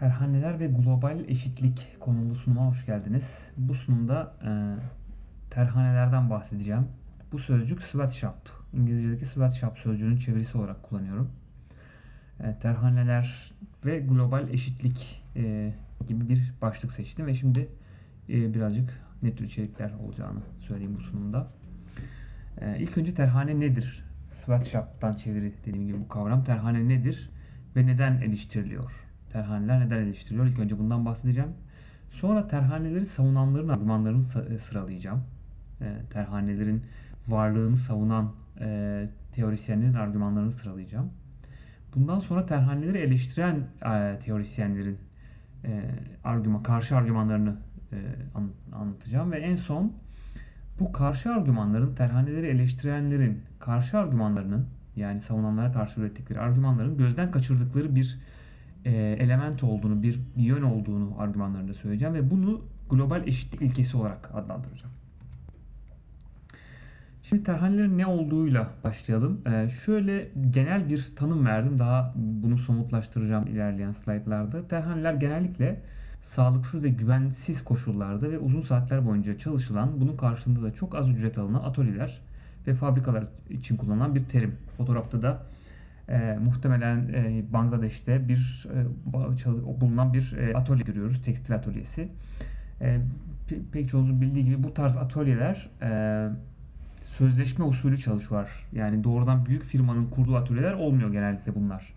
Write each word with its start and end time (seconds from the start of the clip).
Terhaneler 0.00 0.60
ve 0.60 0.66
global 0.66 1.20
eşitlik 1.28 1.96
konulu 2.00 2.34
sunuma 2.34 2.66
hoş 2.66 2.86
geldiniz. 2.86 3.38
Bu 3.56 3.74
sunumda 3.74 4.34
e, 4.44 4.50
terhanelerden 5.50 6.30
bahsedeceğim. 6.30 6.88
Bu 7.32 7.38
sözcük 7.38 7.82
sweatshop, 7.82 8.34
İngilizce'deki 8.72 9.26
sweatshop 9.26 9.78
sözcüğünün 9.78 10.16
çevirisi 10.16 10.58
olarak 10.58 10.82
kullanıyorum. 10.82 11.30
E, 12.44 12.58
terhaneler 12.62 13.52
ve 13.84 13.98
global 13.98 14.48
eşitlik 14.48 15.22
e, 15.36 15.72
gibi 16.08 16.28
bir 16.28 16.52
başlık 16.62 16.92
seçtim 16.92 17.26
ve 17.26 17.34
şimdi 17.34 17.68
e, 18.28 18.54
birazcık 18.54 19.00
ne 19.22 19.34
tür 19.34 19.44
içerikler 19.44 19.92
olacağını 19.92 20.40
söyleyeyim 20.60 20.96
bu 20.96 21.00
sunumda. 21.00 21.48
E, 22.60 22.78
ilk 22.78 22.98
önce 22.98 23.14
terhane 23.14 23.60
nedir? 23.60 24.04
Sweatshop'tan 24.32 25.12
çeviri 25.12 25.52
dediğim 25.66 25.86
gibi 25.86 26.00
bu 26.00 26.08
kavram. 26.08 26.44
Terhane 26.44 26.88
nedir 26.88 27.30
ve 27.76 27.86
neden 27.86 28.20
eleştiriliyor? 28.20 29.09
Terhaneler 29.32 29.86
neden 29.86 29.96
eleştiriliyor? 29.96 30.46
İlk 30.46 30.58
önce 30.58 30.78
bundan 30.78 31.04
bahsedeceğim. 31.04 31.50
Sonra 32.10 32.46
terhaneleri 32.48 33.04
savunanların 33.04 33.68
argümanlarını 33.68 34.24
e, 34.54 34.58
sıralayacağım. 34.58 35.24
E, 35.80 35.96
terhanelerin 36.10 36.82
varlığını 37.28 37.76
savunan 37.76 38.30
e, 38.60 39.08
teorisyenlerin 39.34 39.94
argümanlarını 39.94 40.52
sıralayacağım. 40.52 41.10
Bundan 41.94 42.18
sonra 42.18 42.46
terhaneleri 42.46 42.98
eleştiren 42.98 43.66
teorisyenlerin 44.24 44.98
argüman, 46.24 46.62
karşı 46.62 46.96
argümanlarını 46.96 47.56
an- 48.34 48.50
anlatacağım 48.72 49.32
ve 49.32 49.38
en 49.38 49.54
son 49.54 49.92
bu 50.80 50.92
karşı 50.92 51.30
argümanların 51.30 51.94
terhaneleri 51.94 52.46
eleştirenlerin 52.46 53.42
karşı 53.58 53.98
argümanlarının 53.98 54.66
yani 54.96 55.20
savunanlara 55.20 55.72
karşı 55.72 56.00
ürettikleri 56.00 56.40
argümanların 56.40 56.96
gözden 56.96 57.30
kaçırdıkları 57.30 57.94
bir 57.94 58.18
e, 58.84 58.92
element 59.20 59.64
olduğunu, 59.64 60.02
bir 60.02 60.20
yön 60.36 60.62
olduğunu 60.62 61.14
argümanlarında 61.18 61.74
söyleyeceğim 61.74 62.14
ve 62.14 62.30
bunu 62.30 62.60
global 62.90 63.28
eşitlik 63.28 63.62
ilkesi 63.62 63.96
olarak 63.96 64.30
adlandıracağım. 64.34 64.92
Şimdi 67.22 67.44
terhanelerin 67.44 67.98
ne 67.98 68.06
olduğuyla 68.06 68.70
başlayalım. 68.84 69.40
Ee, 69.46 69.68
şöyle 69.68 70.28
genel 70.50 70.88
bir 70.88 71.12
tanım 71.16 71.46
verdim. 71.46 71.78
Daha 71.78 72.12
bunu 72.16 72.58
somutlaştıracağım 72.58 73.46
ilerleyen 73.46 73.92
slaytlarda. 73.92 74.68
Terhaneler 74.68 75.14
genellikle 75.14 75.80
sağlıksız 76.22 76.82
ve 76.82 76.88
güvensiz 76.88 77.64
koşullarda 77.64 78.30
ve 78.30 78.38
uzun 78.38 78.60
saatler 78.60 79.06
boyunca 79.06 79.38
çalışılan, 79.38 80.00
bunun 80.00 80.16
karşılığında 80.16 80.62
da 80.62 80.74
çok 80.74 80.94
az 80.94 81.08
ücret 81.08 81.38
alınan 81.38 81.62
atölyeler 81.62 82.20
ve 82.66 82.74
fabrikalar 82.74 83.24
için 83.50 83.76
kullanılan 83.76 84.14
bir 84.14 84.24
terim. 84.24 84.56
Fotoğrafta 84.76 85.22
da 85.22 85.42
e, 86.10 86.38
muhtemelen 86.44 87.08
e, 87.08 87.42
Bangladeş'te 87.52 88.28
bir 88.28 88.68
e, 88.74 89.80
bulunan 89.80 90.12
bir 90.12 90.36
e, 90.38 90.54
atölye 90.54 90.82
görüyoruz, 90.82 91.22
tekstil 91.22 91.54
atölyesi. 91.54 92.08
E, 92.80 93.00
pe- 93.48 93.62
pek 93.72 93.88
çoğunuzun 93.88 94.20
bildiği 94.20 94.44
gibi 94.44 94.62
bu 94.62 94.74
tarz 94.74 94.96
atölyeler 94.96 95.70
e, 95.82 95.90
sözleşme 97.02 97.64
usulü 97.64 97.98
çalışıyorlar. 97.98 98.50
Yani 98.72 99.04
doğrudan 99.04 99.46
büyük 99.46 99.64
firmanın 99.64 100.06
kurduğu 100.06 100.36
atölyeler 100.36 100.72
olmuyor 100.72 101.12
genellikle 101.12 101.54
bunlar. 101.54 101.94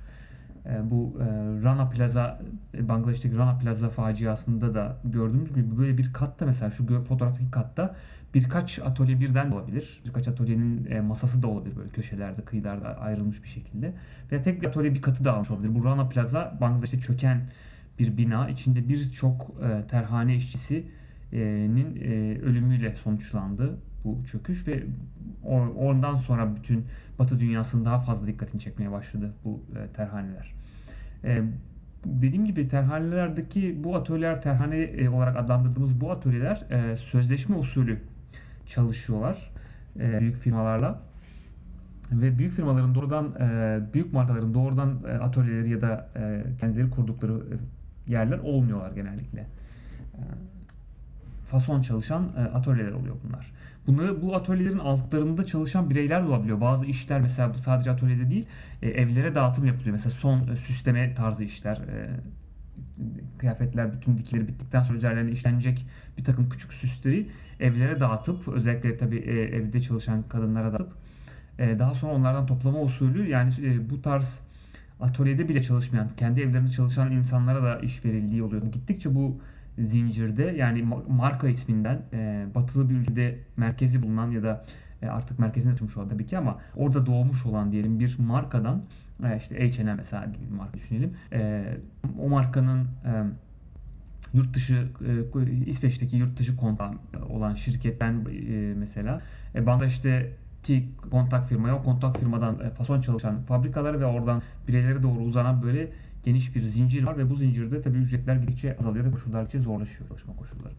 E, 0.66 0.92
bu 0.92 1.18
e, 1.20 1.26
Rana 1.64 1.90
Plaza, 1.90 2.42
e, 2.74 2.88
Bangladeş'teki 2.88 3.38
Rana 3.38 3.58
Plaza 3.58 3.90
faciasında 3.90 4.76
da 4.76 4.98
gördüğümüz 5.04 5.54
gibi 5.54 5.78
böyle 5.78 5.98
bir 5.98 6.14
katta 6.14 6.46
mesela 6.46 6.72
şu 6.72 7.04
fotoğraftaki 7.04 7.52
katta 7.52 7.96
birkaç 8.34 8.80
atölye 8.80 9.20
birden 9.20 9.52
de 9.52 9.56
olabilir. 9.56 10.02
Birkaç 10.06 10.28
atölyenin 10.28 10.86
e, 10.92 11.02
masası 11.02 11.44
da 11.44 11.48
olabilir 11.48 11.76
böyle 11.76 11.90
köşelerde, 11.90 12.42
kıyılarda 12.42 12.98
ayrılmış 12.98 13.44
bir 13.44 13.48
şekilde. 13.48 13.94
Veya 14.32 14.42
tek 14.42 14.62
bir 14.62 14.68
atölye 14.68 14.94
bir 14.94 15.02
katı 15.02 15.26
da 15.26 15.34
almış 15.34 15.52
olabilir. 15.52 15.76
Bu 15.76 15.86
Rana 15.86 16.10
Plaza 16.10 16.58
Bangladeş'te 16.62 17.00
çöken 17.00 17.42
bir 18.00 18.18
bina. 18.18 18.50
İçinde 18.50 18.90
birçok 18.90 19.52
e, 19.64 19.88
terhane 19.88 20.36
işçisinin 20.36 21.96
e, 21.96 22.40
ölümüyle 22.42 22.96
sonuçlandı 22.96 23.78
bu 24.04 24.26
çöküş 24.32 24.68
ve 24.68 24.84
oradan 25.76 26.16
sonra 26.16 26.56
bütün 26.56 26.86
Batı 27.20 27.40
dünyasının 27.40 27.86
daha 27.86 28.00
fazla 28.00 28.28
dikkatini 28.28 28.62
çekmeye 28.62 28.92
başladı 28.92 29.34
bu 29.46 29.64
terhaneler. 29.96 30.54
Dediğim 32.06 32.46
gibi 32.46 32.68
terhanelerdeki 32.68 33.84
bu 33.84 33.96
atölyeler 33.96 34.42
terhane 34.42 35.10
olarak 35.10 35.38
adlandırdığımız 35.38 36.02
bu 36.02 36.12
atölyeler 36.12 36.66
sözleşme 36.98 37.56
usulü 37.56 38.00
çalışıyorlar 38.74 39.52
e, 40.00 40.20
büyük 40.20 40.38
firmalarla 40.38 41.02
ve 42.12 42.38
büyük 42.38 42.54
firmaların 42.54 42.96
doğrudan 42.96 43.36
e, 43.40 43.80
büyük 43.94 44.14
markaların 44.14 44.54
doğrudan 44.54 45.00
e, 45.08 45.12
atölyeleri 45.12 45.70
ya 45.70 45.82
da 45.82 46.10
e, 46.16 46.44
kendileri 46.60 46.90
kurdukları 46.90 47.34
e, 47.34 47.56
yerler 48.12 48.40
olmuyorlar 48.40 48.92
genellikle. 48.92 49.40
E, 49.40 50.22
fason 51.46 51.82
çalışan 51.82 52.30
e, 52.38 52.42
atölyeler 52.42 52.92
oluyor 52.92 53.16
bunlar. 53.28 53.52
Bunları 53.88 54.22
bu 54.22 54.36
atölyelerin 54.36 54.80
altlarında 54.80 55.46
çalışan 55.46 55.90
bireyler 55.90 56.22
olabiliyor. 56.22 56.62
Bazı 56.62 56.86
işler 56.86 57.22
mesela 57.22 57.54
bu 57.54 57.58
sadece 57.58 57.92
atölyede 57.92 58.30
değil, 58.30 58.46
e, 58.82 58.90
evlere 58.90 59.36
dağıtım 59.36 59.66
yapılıyor. 59.66 59.92
Mesela 59.92 60.12
son 60.12 60.48
e, 60.48 60.56
süsleme 60.56 61.16
tarzı 61.16 61.44
işler, 61.44 61.82
kıyafetler 63.38 63.94
bütün 63.94 64.18
dikileri 64.18 64.48
bittikten 64.48 64.84
sonra 64.84 64.98
üzerlerine 64.98 65.32
işlenecek 65.32 65.86
bir 66.18 66.24
takım 66.24 66.50
küçük 66.50 66.74
süsleri 66.74 67.28
evlere 67.60 68.00
dağıtıp 68.00 68.48
özellikle 68.48 68.98
tabii 68.98 69.18
e, 69.18 69.42
evde 69.42 69.82
çalışan 69.82 70.24
kadınlara 70.24 70.72
dağıtıp 70.72 70.94
e, 71.60 71.80
daha 71.80 71.94
sonra 71.94 72.14
onlardan 72.14 72.46
toplama 72.46 72.82
usulü 72.82 73.30
yani 73.30 73.54
e, 73.62 73.90
bu 73.90 74.02
tarz 74.02 74.40
atölyede 75.00 75.50
bile 75.50 75.64
çalışmayan, 75.64 76.10
kendi 76.18 76.42
evlerinde 76.42 76.72
çalışan 76.72 77.12
insanlara 77.12 77.64
da 77.64 77.80
iş 77.80 78.06
verildiği 78.06 78.44
oluyor. 78.44 78.64
Gittikçe 78.72 79.16
bu 79.16 79.40
zincirde 79.78 80.44
yani 80.44 80.80
ma- 80.80 81.12
marka 81.12 81.48
isminden 81.48 82.02
batılı 82.56 82.90
bir 82.90 82.96
ülkede 82.96 83.40
merkezi 83.58 84.02
bulunan 84.02 84.32
ya 84.32 84.44
da 84.44 84.66
artık 85.10 85.40
merkezinde 85.40 85.74
açılmış 85.74 85.98
olan 85.98 86.10
tabii 86.10 86.26
ki 86.26 86.38
ama 86.38 86.60
orada 86.76 87.06
doğmuş 87.06 87.46
olan 87.46 87.72
diyelim 87.72 88.00
bir 88.00 88.20
markadan 88.20 88.84
e, 89.26 89.38
işte 89.38 89.70
H&M 89.70 89.96
mesela 89.96 90.26
gibi 90.26 90.52
bir 90.52 90.56
marka 90.56 90.74
düşünelim. 90.74 91.14
E, 91.34 91.64
o 92.20 92.30
markanın 92.30 92.88
yurt 94.34 94.54
dışı 94.54 94.88
e, 95.36 95.70
İsveç'teki 95.70 96.18
yurt 96.18 96.40
dışı 96.40 96.56
kontağı 96.58 96.92
olan 97.30 97.54
şirketten 97.54 98.26
e, 98.50 98.74
mesela 98.78 99.22
e, 99.56 99.66
Bangladeş'teki 99.66 100.90
kontak 101.12 101.50
firmaya 101.50 101.76
o 101.76 101.84
kontak 101.84 102.18
firmadan 102.18 102.60
e, 102.60 102.70
fason 102.70 103.02
çalışan 103.02 103.42
fabrikaları 103.42 104.00
ve 104.00 104.06
oradan 104.06 104.42
bireylere 104.68 105.04
doğru 105.04 105.20
uzanan 105.20 105.64
böyle 105.64 105.92
geniş 106.24 106.56
bir 106.56 106.62
zincir 106.62 107.04
var 107.04 107.18
ve 107.18 107.30
bu 107.30 107.36
zincirde 107.36 107.82
tabii 107.82 107.98
ücretler 107.98 108.36
gittikçe 108.36 108.78
azalıyor 108.78 109.06
ve 109.06 109.12
koşullar 109.12 109.42
gittikçe 109.42 109.64
zorlaşıyor 109.64 110.10
çalışma 110.10 110.36
koşulları. 110.36 110.74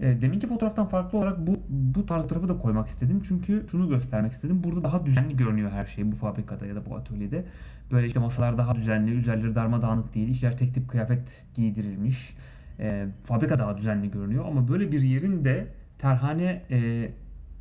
E, 0.00 0.20
deminki 0.20 0.46
fotoğraftan 0.46 0.86
farklı 0.86 1.18
olarak 1.18 1.46
bu 1.46 1.58
bu 1.68 2.06
tarz 2.06 2.22
fotoğrafı 2.22 2.48
da 2.48 2.58
koymak 2.58 2.88
istedim. 2.88 3.22
Çünkü 3.28 3.66
şunu 3.70 3.88
göstermek 3.88 4.32
istedim. 4.32 4.64
Burada 4.64 4.82
daha 4.82 5.06
düzenli 5.06 5.36
görünüyor 5.36 5.70
her 5.70 5.86
şey 5.86 6.12
bu 6.12 6.16
fabrikada 6.16 6.66
ya 6.66 6.74
da 6.76 6.86
bu 6.86 6.96
atölyede. 6.96 7.44
Böyle 7.92 8.06
işte 8.06 8.20
masalar 8.20 8.58
daha 8.58 8.76
düzenli, 8.76 9.10
üzerleri 9.10 9.54
darmadağınık 9.54 10.14
değil. 10.14 10.28
İşler 10.28 10.58
tek 10.58 10.74
tip 10.74 10.88
kıyafet 10.88 11.46
giydirilmiş. 11.54 12.36
E, 12.80 13.06
fabrika 13.24 13.58
daha 13.58 13.78
düzenli 13.78 14.10
görünüyor. 14.10 14.44
Ama 14.46 14.68
böyle 14.68 14.92
bir 14.92 15.02
yerin 15.02 15.44
de 15.44 15.66
terhane 15.98 16.62
e, 16.70 16.78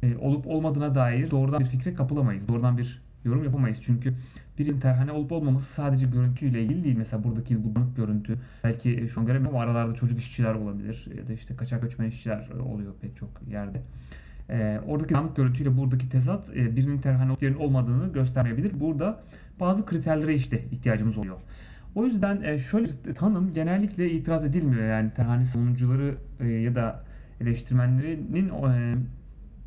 e, 0.03 0.17
olup 0.17 0.47
olmadığına 0.47 0.95
dair 0.95 1.31
doğrudan 1.31 1.59
bir 1.59 1.65
fikre 1.65 1.93
kapılamayız. 1.93 2.47
Doğrudan 2.47 2.77
bir 2.77 3.01
yorum 3.23 3.43
yapamayız. 3.43 3.79
Çünkü 3.81 4.13
birinin 4.59 4.79
terhane 4.79 5.11
olup 5.11 5.31
olmaması 5.31 5.73
sadece 5.73 6.05
görüntüyle 6.05 6.63
ilgili 6.63 6.83
değil. 6.83 6.97
Mesela 6.97 7.23
buradaki 7.23 7.63
bu 7.63 7.75
dağınık 7.75 7.95
görüntü. 7.95 8.37
Belki 8.63 9.07
şu 9.13 9.19
an 9.19 9.25
göremiyorum 9.25 9.57
ama 9.57 9.65
aralarda 9.65 9.93
çocuk 9.95 10.19
işçiler 10.19 10.53
olabilir. 10.53 11.07
Ya 11.17 11.27
da 11.27 11.33
işte 11.33 11.55
kaçak 11.55 11.81
göçmen 11.81 12.07
işçiler 12.07 12.49
oluyor 12.49 12.93
pek 13.01 13.17
çok 13.17 13.29
yerde. 13.49 13.81
Ee, 14.49 14.79
oradaki 14.87 15.13
dağınık 15.13 15.35
görüntüyle 15.35 15.77
buradaki 15.77 16.09
tezat 16.09 16.49
e, 16.49 16.75
birinin 16.75 16.97
terhane 16.97 17.31
olup 17.31 17.61
olmadığını 17.61 18.13
göstermeyebilir. 18.13 18.79
Burada 18.79 19.23
bazı 19.59 19.85
kriterlere 19.85 20.35
işte 20.35 20.63
ihtiyacımız 20.71 21.17
oluyor. 21.17 21.37
O 21.95 22.05
yüzden 22.05 22.41
e, 22.41 22.57
şöyle 22.57 22.87
bir 23.07 23.15
tanım 23.15 23.53
genellikle 23.53 24.11
itiraz 24.11 24.45
edilmiyor. 24.45 24.83
Yani 24.83 25.11
terhane 25.13 25.45
savunucuları 25.45 26.15
e, 26.39 26.47
ya 26.47 26.75
da 26.75 27.03
eleştirmenlerinin 27.41 28.49
e, 28.49 28.95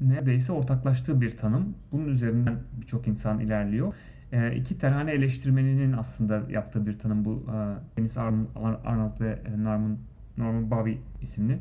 neredeyse 0.00 0.52
ortaklaştığı 0.52 1.20
bir 1.20 1.37
tanım. 1.37 1.75
Bunun 1.92 2.08
üzerinden 2.08 2.54
birçok 2.81 3.08
insan 3.08 3.40
ilerliyor. 3.40 3.94
E, 4.32 4.56
iki 4.56 4.78
terhane 4.78 5.12
eleştirmeninin 5.12 5.92
aslında 5.92 6.42
yaptığı 6.50 6.86
bir 6.86 6.98
tanım 6.98 7.24
bu. 7.24 7.46
E, 7.48 7.96
Dennis 7.96 8.16
Arnold, 8.16 9.20
ve 9.20 9.42
Norman, 9.56 9.98
Norman 10.38 10.70
Bobby 10.70 10.92
isimli. 11.22 11.52
E, 11.52 11.58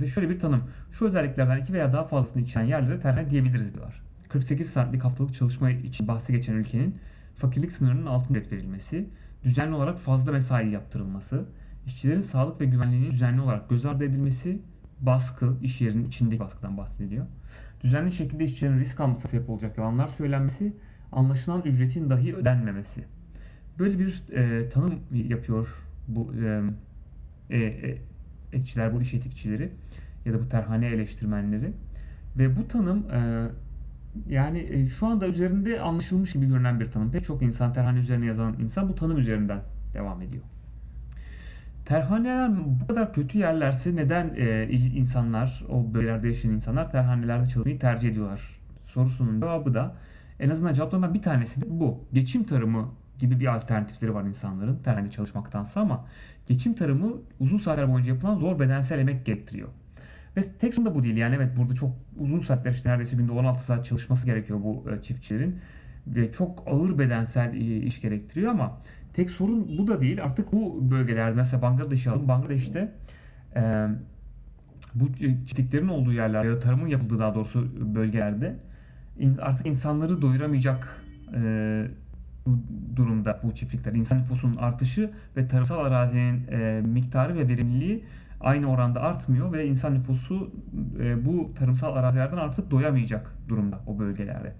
ve 0.00 0.06
şöyle 0.06 0.28
bir 0.30 0.38
tanım. 0.38 0.62
Şu 0.92 1.04
özelliklerden 1.06 1.60
iki 1.60 1.72
veya 1.72 1.92
daha 1.92 2.04
fazlasını 2.04 2.42
içeren 2.42 2.64
yerlere 2.64 3.00
terhane 3.00 3.30
diyebiliriz 3.30 3.74
diyorlar. 3.74 4.02
48 4.28 4.70
saatlik 4.70 5.04
haftalık 5.04 5.34
çalışma 5.34 5.70
için 5.70 6.08
bahsi 6.08 6.32
geçen 6.32 6.54
ülkenin 6.54 6.96
fakirlik 7.36 7.72
sınırının 7.72 8.06
altında 8.06 8.38
ücret 8.38 8.52
verilmesi, 8.52 9.08
düzenli 9.44 9.74
olarak 9.74 9.98
fazla 9.98 10.32
mesai 10.32 10.70
yaptırılması, 10.70 11.44
işçilerin 11.86 12.20
sağlık 12.20 12.60
ve 12.60 12.64
güvenliğinin 12.64 13.10
düzenli 13.10 13.40
olarak 13.40 13.70
göz 13.70 13.86
ardı 13.86 14.04
edilmesi, 14.04 14.60
baskı, 15.00 15.56
iş 15.62 15.80
yerinin 15.80 16.08
içindeki 16.08 16.40
baskıdan 16.40 16.76
bahsediliyor. 16.76 17.26
Düzenli 17.82 18.12
şekilde 18.12 18.44
işçilerin 18.44 18.78
risk 18.78 19.00
almasına 19.00 19.30
sebep 19.30 19.50
olacak 19.50 19.78
yalanlar 19.78 20.08
söylenmesi, 20.08 20.76
anlaşılan 21.14 21.62
ücretin 21.62 22.10
dahi 22.10 22.36
ödenmemesi. 22.36 23.04
böyle 23.78 23.98
bir 23.98 24.22
e, 24.32 24.68
tanım 24.68 24.94
yapıyor 25.10 25.68
bu 26.08 26.32
e, 26.34 26.62
e, 27.50 27.58
e, 27.58 27.98
etçiler, 28.52 28.94
bu 28.94 29.02
iş 29.02 29.14
etikçileri 29.14 29.72
ya 30.24 30.32
da 30.32 30.40
bu 30.40 30.48
terhane 30.48 30.86
eleştirmenleri. 30.86 31.72
Ve 32.38 32.56
bu 32.56 32.68
tanım 32.68 33.10
e, 33.10 33.48
yani 34.28 34.58
e, 34.58 34.86
şu 34.86 35.06
anda 35.06 35.26
üzerinde 35.26 35.80
anlaşılmış 35.80 36.32
gibi 36.32 36.46
görünen 36.46 36.80
bir 36.80 36.86
tanım. 36.86 37.12
Pek 37.12 37.24
çok 37.24 37.42
insan, 37.42 37.72
terhane 37.72 37.98
üzerine 37.98 38.26
yazan 38.26 38.56
insan 38.60 38.88
bu 38.88 38.94
tanım 38.94 39.18
üzerinden 39.18 39.60
devam 39.94 40.22
ediyor. 40.22 40.42
Terhaneler 41.84 42.50
bu 42.80 42.86
kadar 42.86 43.12
kötü 43.12 43.38
yerlerse 43.38 43.96
neden 43.96 44.34
e, 44.36 44.68
insanlar, 44.72 45.64
o 45.68 45.94
bölgelerde 45.94 46.28
yaşayan 46.28 46.50
insanlar 46.50 46.90
terhanelerde 46.90 47.46
çalışmayı 47.46 47.78
tercih 47.78 48.08
ediyorlar? 48.08 48.58
Sorusunun 48.86 49.40
cevabı 49.40 49.74
da 49.74 49.94
en 50.40 50.50
azından 50.50 50.72
cevaplarından 50.72 51.14
bir 51.14 51.22
tanesi 51.22 51.60
de 51.60 51.64
bu. 51.68 52.04
Geçim 52.12 52.44
tarımı 52.44 52.88
gibi 53.18 53.40
bir 53.40 53.54
alternatifleri 53.54 54.14
var 54.14 54.24
insanların 54.24 54.76
terhanede 54.82 55.10
çalışmaktansa 55.10 55.80
ama 55.80 56.06
geçim 56.46 56.74
tarımı 56.74 57.12
uzun 57.40 57.58
saatler 57.58 57.92
boyunca 57.92 58.12
yapılan 58.12 58.36
zor 58.36 58.58
bedensel 58.58 58.98
emek 58.98 59.26
gerektiriyor. 59.26 59.68
Ve 60.36 60.42
tek 60.42 60.74
sorun 60.74 60.86
da 60.86 60.94
bu 60.94 61.02
değil. 61.02 61.16
Yani 61.16 61.34
evet 61.34 61.56
burada 61.56 61.74
çok 61.74 61.90
uzun 62.18 62.38
saatler 62.38 62.70
işte 62.70 62.88
neredeyse 62.88 63.16
günde 63.16 63.32
16 63.32 63.64
saat 63.64 63.86
çalışması 63.86 64.26
gerekiyor 64.26 64.60
bu 64.62 64.84
e, 64.90 65.02
çiftçilerin. 65.02 65.58
Ve 66.06 66.32
çok 66.32 66.64
ağır 66.66 66.98
bedensel 66.98 67.54
e, 67.54 67.76
iş 67.76 68.00
gerektiriyor 68.00 68.50
ama 68.50 68.80
tek 69.12 69.30
sorun 69.30 69.78
bu 69.78 69.86
da 69.86 70.00
değil. 70.00 70.24
Artık 70.24 70.52
bu 70.52 70.90
bölgelerde 70.90 71.36
mesela 71.36 71.62
Bangladeş'i 71.62 72.10
alın. 72.10 72.28
Bangladeş'te 72.28 72.92
e, 73.56 73.88
bu 74.94 75.12
çiftliklerin 75.46 75.88
olduğu 75.88 76.12
yerler 76.12 76.44
ya 76.44 76.54
da 76.54 76.58
tarımın 76.58 76.88
yapıldığı 76.88 77.18
daha 77.18 77.34
doğrusu 77.34 77.68
bölgelerde 77.94 78.56
artık 79.40 79.66
insanları 79.66 80.22
doyuramayacak 80.22 81.02
e, 81.34 81.86
durumda 82.96 83.40
bu 83.42 83.54
çiftlikler. 83.54 83.92
İnsan 83.92 84.18
nüfusunun 84.18 84.56
artışı 84.56 85.10
ve 85.36 85.48
tarımsal 85.48 85.78
arazinin 85.78 86.46
e, 86.50 86.80
miktarı 86.80 87.38
ve 87.38 87.48
verimliliği 87.48 88.04
aynı 88.40 88.70
oranda 88.70 89.02
artmıyor 89.02 89.52
ve 89.52 89.66
insan 89.66 89.94
nüfusu 89.94 90.52
e, 91.00 91.24
bu 91.24 91.54
tarımsal 91.54 91.96
arazilerden 91.96 92.36
artık 92.36 92.70
doyamayacak 92.70 93.34
durumda 93.48 93.80
o 93.86 93.98
bölgelerde. 93.98 94.52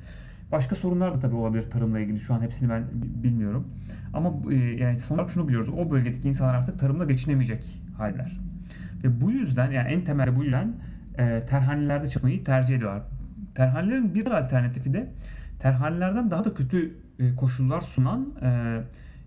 Başka 0.53 0.75
sorunlar 0.75 1.15
da 1.15 1.21
tabii 1.21 1.35
olabilir 1.35 1.71
tarımla 1.71 2.01
ilgili. 2.01 2.21
Şu 2.21 2.35
an 2.35 2.41
hepsini 2.41 2.69
ben 2.69 2.85
bilmiyorum. 2.95 3.69
Ama 4.15 4.33
e, 4.53 4.55
yani 4.55 4.97
son 4.97 5.15
olarak 5.15 5.31
şunu 5.31 5.49
biliyoruz. 5.49 5.69
O 5.79 5.91
bölgedeki 5.91 6.29
insanlar 6.29 6.55
artık 6.55 6.79
tarımla 6.79 7.05
geçinemeyecek 7.05 7.81
haller. 7.99 8.41
Ve 9.05 9.21
bu 9.21 9.31
yüzden 9.31 9.71
yani 9.71 9.89
en 9.89 10.01
temelde 10.01 10.37
bu 10.37 10.45
yüzden 10.45 10.75
e, 11.19 11.47
terhanelerde 11.47 12.06
çalışmayı 12.06 12.45
tercih 12.45 12.77
ediyorlar. 12.77 13.03
Terhanelerin 13.55 14.15
bir 14.15 14.27
alternatifi 14.27 14.93
de 14.93 15.11
terhanelerden 15.59 16.31
daha 16.31 16.45
da 16.45 16.55
kötü 16.55 16.95
e, 17.19 17.37
koşullar 17.37 17.81
sunan 17.81 18.35
e, 18.43 18.81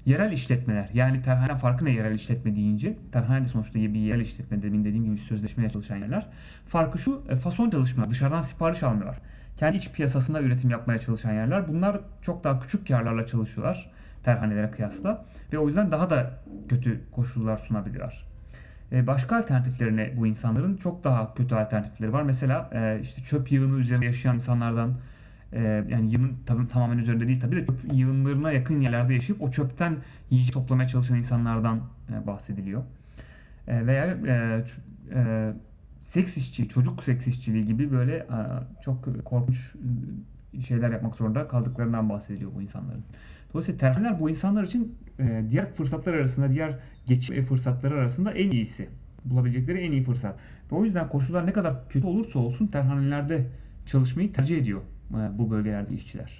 yerel 0.05 0.31
işletmeler. 0.31 0.89
Yani 0.93 1.21
terhane 1.21 1.55
farkı 1.55 1.85
ne 1.85 1.91
yerel 1.91 2.15
işletme 2.15 2.55
deyince? 2.55 2.97
Terhane 3.11 3.45
de 3.45 3.47
sonuçta 3.47 3.79
bir 3.79 3.99
yerel 3.99 4.21
işletme 4.21 4.61
demin 4.61 4.85
dediğim 4.85 5.05
gibi 5.05 5.17
sözleşmeye 5.17 5.69
çalışan 5.69 5.97
yerler. 5.97 6.27
Farkı 6.65 6.97
şu 6.97 7.23
e, 7.29 7.35
fason 7.35 7.69
çalışmıyor. 7.69 8.09
Dışarıdan 8.09 8.41
sipariş 8.41 8.83
almıyorlar. 8.83 9.17
Kendi 9.57 9.77
iç 9.77 9.91
piyasasında 9.91 10.41
üretim 10.41 10.69
yapmaya 10.69 10.99
çalışan 10.99 11.33
yerler. 11.33 11.67
Bunlar 11.67 11.99
çok 12.21 12.43
daha 12.43 12.59
küçük 12.59 12.87
karlarla 12.87 13.25
çalışıyorlar 13.25 13.91
terhanelere 14.23 14.71
kıyasla. 14.71 15.25
Ve 15.53 15.59
o 15.59 15.67
yüzden 15.67 15.91
daha 15.91 16.09
da 16.09 16.39
kötü 16.69 17.01
koşullar 17.11 17.57
sunabiliyorlar. 17.57 18.26
Başka 18.91 19.37
alternatiflerine 19.37 20.13
bu 20.17 20.27
insanların 20.27 20.77
çok 20.77 21.03
daha 21.03 21.33
kötü 21.33 21.55
alternatifleri 21.55 22.13
var. 22.13 22.23
Mesela 22.23 22.69
işte 23.01 23.21
çöp 23.21 23.51
yığını 23.51 23.79
üzerinde 23.79 24.05
yaşayan 24.05 24.35
insanlardan 24.35 24.97
e, 25.53 25.85
yani 25.89 26.11
yığın 26.11 26.37
tabii 26.45 26.67
tamamen 26.67 26.97
üzerinde 26.97 27.27
değil 27.27 27.41
tabii 27.41 27.55
de 27.55 27.65
çöp 27.65 27.93
yığınlarına 27.93 28.51
yakın 28.51 28.81
yerlerde 28.81 29.13
yaşayıp 29.13 29.41
o 29.41 29.51
çöpten 29.51 29.95
yiyecek 30.29 30.53
toplamaya 30.53 30.87
çalışan 30.87 31.17
insanlardan 31.17 31.81
e, 32.09 32.27
bahsediliyor. 32.27 32.83
E, 33.67 33.87
veya 33.87 34.05
e, 34.05 34.63
e, 35.13 35.53
seks 35.99 36.37
işçi, 36.37 36.69
çocuk 36.69 37.03
seks 37.03 37.27
işçiliği 37.27 37.65
gibi 37.65 37.91
böyle 37.91 38.15
e, 38.15 38.37
çok 38.83 39.25
korkunç 39.25 39.73
şeyler 40.67 40.91
yapmak 40.91 41.15
zorunda 41.15 41.47
kaldıklarından 41.47 42.09
bahsediliyor 42.09 42.51
bu 42.55 42.61
insanların. 42.61 43.03
Dolayısıyla 43.53 43.79
terhaneler 43.79 44.19
bu 44.19 44.29
insanlar 44.29 44.63
için 44.63 44.97
e, 45.19 45.43
diğer 45.49 45.73
fırsatlar 45.73 46.13
arasında, 46.13 46.51
diğer 46.51 46.79
geçim 47.07 47.45
fırsatları 47.45 47.95
arasında 47.95 48.31
en 48.31 48.51
iyisi. 48.51 48.89
Bulabilecekleri 49.25 49.79
en 49.79 49.91
iyi 49.91 50.03
fırsat. 50.03 50.35
Ve 50.71 50.75
o 50.75 50.85
yüzden 50.85 51.09
koşullar 51.09 51.45
ne 51.45 51.53
kadar 51.53 51.89
kötü 51.89 52.07
olursa 52.07 52.39
olsun 52.39 52.67
terhanelerde 52.67 53.45
çalışmayı 53.85 54.33
tercih 54.33 54.57
ediyor 54.57 54.81
e, 55.11 55.37
bu 55.37 55.51
bölgelerde 55.51 55.93
işçiler. 55.93 56.39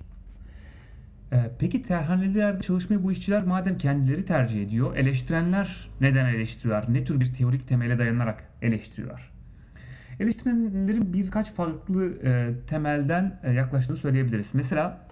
E, 1.34 1.52
peki 1.60 1.84
terhanelerde 1.84 2.62
çalışmayı 2.62 3.04
bu 3.04 3.12
işçiler 3.12 3.44
madem 3.44 3.78
kendileri 3.78 4.26
tercih 4.26 4.64
ediyor, 4.64 4.96
eleştirenler 4.96 5.90
neden 6.02 6.26
eleştiriyorlar? 6.26 6.94
Ne 6.94 7.04
tür 7.04 7.20
bir 7.20 7.34
teorik 7.34 7.68
temele 7.68 7.98
dayanarak 7.98 8.44
eleştiriyorlar? 8.62 9.32
Eleştirenlerin 10.20 11.14
birkaç 11.14 11.54
farklı 11.54 12.24
e, 12.24 12.54
temelden 12.68 13.40
yaklaştığını 13.56 13.98
söyleyebiliriz. 13.98 14.50
Mesela 14.54 15.07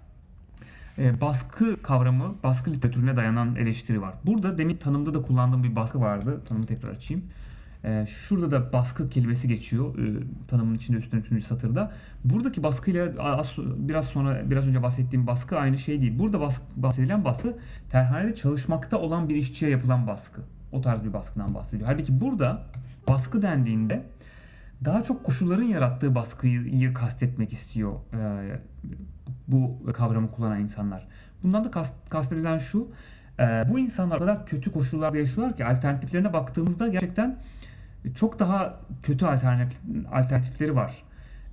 e, 0.97 1.21
baskı 1.21 1.81
kavramı, 1.81 2.35
baskı 2.43 2.71
literatürüne 2.71 3.15
dayanan 3.15 3.55
eleştiri 3.55 4.01
var. 4.01 4.13
Burada 4.25 4.57
demin 4.57 4.77
tanımda 4.77 5.13
da 5.13 5.21
kullandığım 5.21 5.63
bir 5.63 5.75
baskı 5.75 6.01
vardı. 6.01 6.41
Tanımı 6.47 6.65
tekrar 6.65 6.89
açayım. 6.89 7.23
Ee, 7.85 8.05
şurada 8.09 8.51
da 8.51 8.73
baskı 8.73 9.09
kelimesi 9.09 9.47
geçiyor 9.47 9.97
e, 9.99 10.23
tanımın 10.47 10.75
içinde 10.75 10.97
üstten 10.97 11.17
üçüncü 11.17 11.45
satırda. 11.45 11.91
Buradaki 12.23 12.63
baskıyla 12.63 13.11
biraz 13.77 14.05
sonra 14.05 14.49
biraz 14.49 14.67
önce 14.67 14.83
bahsettiğim 14.83 15.27
baskı 15.27 15.57
aynı 15.57 15.77
şey 15.77 16.01
değil. 16.01 16.19
Burada 16.19 16.41
bas, 16.41 16.61
bahsedilen 16.75 17.25
baskı 17.25 17.57
terhanede 17.91 18.35
çalışmakta 18.35 18.97
olan 18.97 19.29
bir 19.29 19.35
işçiye 19.35 19.71
yapılan 19.71 20.07
baskı. 20.07 20.41
O 20.71 20.81
tarz 20.81 21.03
bir 21.03 21.13
baskıdan 21.13 21.55
bahsediyor. 21.55 21.89
Halbuki 21.89 22.21
burada 22.21 22.63
baskı 23.07 23.41
dendiğinde 23.41 24.03
daha 24.85 25.03
çok 25.03 25.23
koşulların 25.23 25.63
yarattığı 25.63 26.15
baskıyı 26.15 26.93
kastetmek 26.93 27.53
istiyor 27.53 27.93
e, 28.13 28.59
bu 29.47 29.93
kavramı 29.93 30.31
kullanan 30.31 30.59
insanlar. 30.59 31.07
Bundan 31.43 31.63
da 31.63 31.71
kast, 31.71 31.93
kastedilen 32.09 32.57
şu, 32.57 32.87
e, 33.39 33.43
bu 33.69 33.79
insanlar 33.79 34.15
o 34.15 34.19
kadar 34.19 34.45
kötü 34.45 34.71
koşullarda 34.71 35.17
yaşıyorlar 35.17 35.55
ki 35.55 35.65
alternatiflerine 35.65 36.33
baktığımızda 36.33 36.87
gerçekten 36.87 37.37
çok 38.15 38.39
daha 38.39 38.79
kötü 39.03 39.25
alternatif, 39.25 39.77
alternatifleri 40.11 40.75
var. 40.75 41.03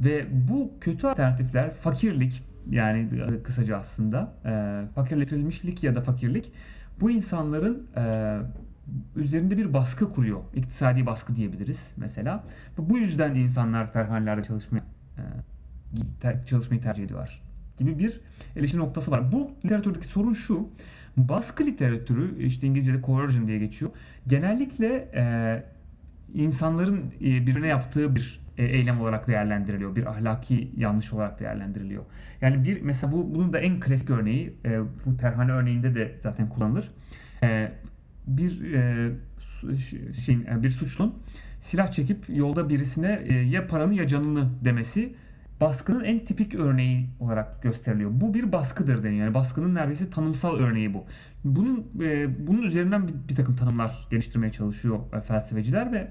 Ve 0.01 0.27
bu 0.49 0.73
kötü 0.81 1.07
alternatifler 1.07 1.71
fakirlik 1.71 2.43
yani 2.71 3.09
kısaca 3.45 3.77
aslında 3.77 4.33
e, 4.45 4.83
fakirleştirilmişlik 4.95 5.85
ya 5.85 5.95
da 5.95 6.01
fakirlik 6.01 6.53
bu 7.01 7.11
insanların 7.11 7.87
e, 7.97 8.03
üzerinde 9.17 9.59
bir 9.59 9.75
baskı 9.75 10.13
kuruyor. 10.13 10.41
İktisadi 10.55 11.07
baskı 11.07 11.37
diyebiliriz 11.37 11.91
mesela. 11.97 12.45
Bu 12.79 12.99
yüzden 12.99 13.35
insanlar 13.35 13.93
terhanelerde 13.93 14.43
çalışmaya 14.43 14.85
e, 16.23 16.43
çalışmayı 16.47 16.83
tercih 16.83 17.05
ediyorlar 17.05 17.43
gibi 17.77 17.99
bir 17.99 18.21
eleştiri 18.57 18.81
noktası 18.81 19.11
var. 19.11 19.33
Bu 19.33 19.51
literatürdeki 19.65 20.07
sorun 20.07 20.33
şu. 20.33 20.69
Baskı 21.17 21.67
literatürü 21.67 22.45
işte 22.45 22.67
İngilizce'de 22.67 23.03
coercion 23.03 23.47
diye 23.47 23.59
geçiyor. 23.59 23.91
Genellikle 24.27 25.09
e, 25.15 25.25
insanların 26.35 27.15
e, 27.21 27.47
birine 27.47 27.67
yaptığı 27.67 28.17
bir 28.17 28.41
e, 28.59 28.65
eylem 28.65 29.01
olarak 29.01 29.29
değerlendiriliyor. 29.29 29.97
Bir 29.97 30.07
ahlaki 30.07 30.71
yanlış 30.77 31.13
olarak 31.13 31.41
değerlendiriliyor. 31.41 32.05
Yani 32.41 32.65
bir 32.65 32.83
mesela 32.83 33.13
bu 33.13 33.35
bunun 33.35 33.53
da 33.53 33.59
en 33.59 33.81
klasik 33.81 34.11
örneği 34.11 34.55
e, 34.65 34.81
bu 35.07 35.17
terhane 35.17 35.53
örneğinde 35.53 35.95
de 35.95 36.17
zaten 36.23 36.49
kullanılır. 36.49 36.91
Bir 38.27 38.51
şeyin 40.25 40.63
bir 40.63 40.71
suçlun 40.71 41.15
silah 41.61 41.93
çekip 41.93 42.25
yolda 42.29 42.69
birisine 42.69 43.09
ya 43.51 43.67
paranı 43.67 43.95
ya 43.95 44.09
canını 44.09 44.49
demesi 44.65 45.15
baskının 45.63 46.05
en 46.05 46.19
tipik 46.19 46.55
örneği 46.55 47.07
olarak 47.21 47.63
gösteriliyor. 47.63 48.11
Bu 48.15 48.35
bir 48.35 48.53
baskıdır 48.53 49.03
deniyor. 49.03 49.25
Yani 49.25 49.35
baskının 49.35 49.75
neredeyse 49.75 50.11
tanımsal 50.11 50.57
örneği 50.57 50.95
bu. 50.95 51.05
Bunun 51.45 51.87
e, 52.01 52.47
bunun 52.47 52.63
üzerinden 52.63 53.09
bir, 53.09 53.15
bir 53.29 53.35
takım 53.35 53.57
tanımlar 53.57 54.07
geliştirmeye 54.11 54.53
çalışıyor 54.53 54.99
e, 55.17 55.21
felsefeciler 55.21 55.93
ve 55.93 56.11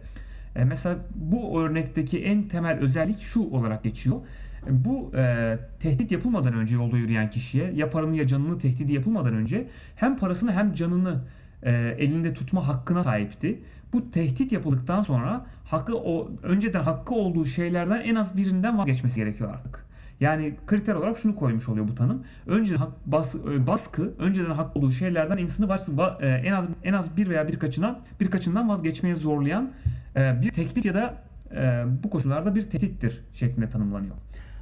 e, 0.56 0.64
mesela 0.64 0.98
bu 1.16 1.62
örnekteki 1.62 2.24
en 2.24 2.48
temel 2.48 2.80
özellik 2.80 3.22
şu 3.22 3.40
olarak 3.40 3.84
geçiyor. 3.84 4.16
E, 4.68 4.86
bu 4.86 5.12
e, 5.16 5.58
tehdit 5.80 6.12
yapılmadan 6.12 6.54
önce 6.54 6.76
yolda 6.76 6.98
yürüyen 6.98 7.30
kişiye 7.30 7.72
ya 7.76 7.90
paranı 7.90 8.16
ya 8.16 8.28
canını 8.28 8.60
tehdidi 8.60 8.94
yapılmadan 8.94 9.34
önce 9.34 9.68
hem 9.96 10.18
parasını 10.18 10.52
hem 10.52 10.74
canını 10.74 11.22
e, 11.64 11.72
elinde 11.98 12.34
tutma 12.34 12.68
hakkına 12.68 13.04
sahipti. 13.04 13.64
Bu 13.94 14.12
tehdit 14.12 14.52
yapıldıktan 14.52 15.02
sonra 15.02 15.46
hakkı 15.66 15.98
o 15.98 16.32
önceden 16.44 16.84
hakkı 16.84 17.16
olduğu 17.16 17.46
şeylerden 17.46 18.02
en 18.02 18.16
az 18.16 18.38
birinden 18.38 18.78
vazgeçmesi 18.78 19.16
gerekiyor 19.16 19.50
artık. 19.54 19.86
Yani 20.20 20.56
kriter 20.68 20.96
olarak 20.96 21.18
şunu 21.18 21.36
koymuş 21.36 21.70
oluyor 21.70 21.88
bu 21.88 21.96
tanım. 21.96 22.24
Önceden 22.48 22.78
hak, 22.78 22.92
bas, 23.06 23.36
e, 23.36 23.68
baskı, 23.68 24.14
önceden 24.20 24.52
hak 24.52 24.78
olduğu 24.78 24.92
şeylerden 24.92 25.38
insanı 25.38 25.70
baş, 25.70 25.82
e, 26.22 26.28
en 26.28 26.54
az 26.54 26.66
en 26.84 26.94
az 26.94 27.18
bir 27.18 27.30
veya 27.30 27.48
birkaçına 27.48 28.00
birkaçından 28.20 28.70
vazgeçmeye 28.70 29.16
zorlayan 29.16 29.72
e, 30.16 30.42
bir 30.42 30.52
teklif 30.52 30.86
ya 30.86 30.94
da 30.94 31.32
bu 32.04 32.10
koşullarda 32.10 32.56
bir 32.56 32.62
tehdittir 32.62 33.22
şeklinde 33.34 33.70
tanımlanıyor. 33.70 34.16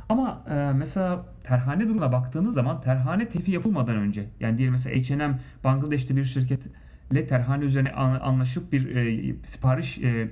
Ama 0.09 0.43
e, 0.49 0.73
mesela 0.75 1.25
terhane 1.43 1.87
durumuna 1.87 2.11
baktığınız 2.11 2.53
zaman 2.53 2.81
terhane 2.81 3.29
tefi 3.29 3.51
yapılmadan 3.51 3.95
önce 3.95 4.25
yani 4.39 4.57
diyelim 4.57 4.71
mesela 4.71 4.95
H&M 4.95 5.39
Bangladeş'te 5.63 6.15
bir 6.15 6.23
şirketle 7.09 7.27
terhane 7.27 7.65
üzerine 7.65 7.91
anlaşıp 7.91 8.71
bir 8.71 8.95
e, 8.95 9.35
sipariş 9.43 9.97
e, 9.97 10.31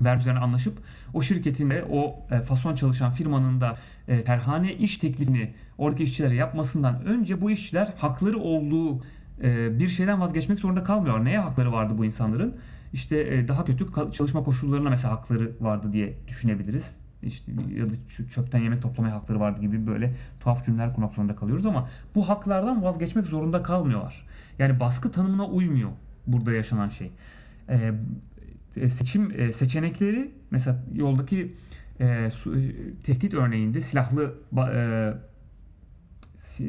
ver 0.00 0.16
üzerine 0.16 0.38
anlaşıp 0.38 0.78
o 1.14 1.22
şirketin 1.22 1.70
de 1.70 1.84
o 1.90 2.26
e, 2.30 2.40
fason 2.40 2.74
çalışan 2.74 3.10
firmanın 3.10 3.60
da 3.60 3.78
e, 4.08 4.24
terhane 4.24 4.74
iş 4.74 4.98
teklifini 4.98 5.54
oradaki 5.78 6.02
işçilere 6.02 6.34
yapmasından 6.34 7.04
önce 7.04 7.40
bu 7.40 7.50
işçiler 7.50 7.94
hakları 7.96 8.38
olduğu 8.38 9.02
e, 9.42 9.78
bir 9.78 9.88
şeyden 9.88 10.20
vazgeçmek 10.20 10.58
zorunda 10.58 10.84
kalmıyor. 10.84 11.24
Neye 11.24 11.38
hakları 11.38 11.72
vardı 11.72 11.94
bu 11.98 12.04
insanların? 12.04 12.54
İşte 12.92 13.20
e, 13.20 13.48
daha 13.48 13.64
kötü 13.64 13.86
çalışma 14.12 14.42
koşullarına 14.44 14.90
mesela 14.90 15.12
hakları 15.12 15.52
vardı 15.60 15.92
diye 15.92 16.14
düşünebiliriz. 16.28 17.03
İşte 17.26 17.52
ya 17.76 17.90
da 17.90 17.94
çöpten 18.34 18.58
yemek 18.58 18.82
toplamaya 18.82 19.14
hakları 19.14 19.40
vardı 19.40 19.60
gibi 19.60 19.86
böyle 19.86 20.14
tuhaf 20.40 20.64
cümleler 20.64 20.94
kurmak 20.94 21.14
zorunda 21.14 21.36
kalıyoruz 21.36 21.66
ama 21.66 21.88
bu 22.14 22.28
haklardan 22.28 22.82
vazgeçmek 22.82 23.26
zorunda 23.26 23.62
kalmıyorlar. 23.62 24.26
Yani 24.58 24.80
baskı 24.80 25.10
tanımına 25.10 25.46
uymuyor 25.46 25.90
burada 26.26 26.52
yaşanan 26.52 26.88
şey. 26.88 27.10
E, 27.68 27.92
e 28.76 28.88
seçim 28.88 29.52
seçenekleri 29.52 30.32
mesela 30.50 30.84
yoldaki 30.94 31.54
e, 32.00 32.28
tehdit 33.02 33.34
örneğinde 33.34 33.80
silahlı 33.80 34.34
e, 34.74 35.12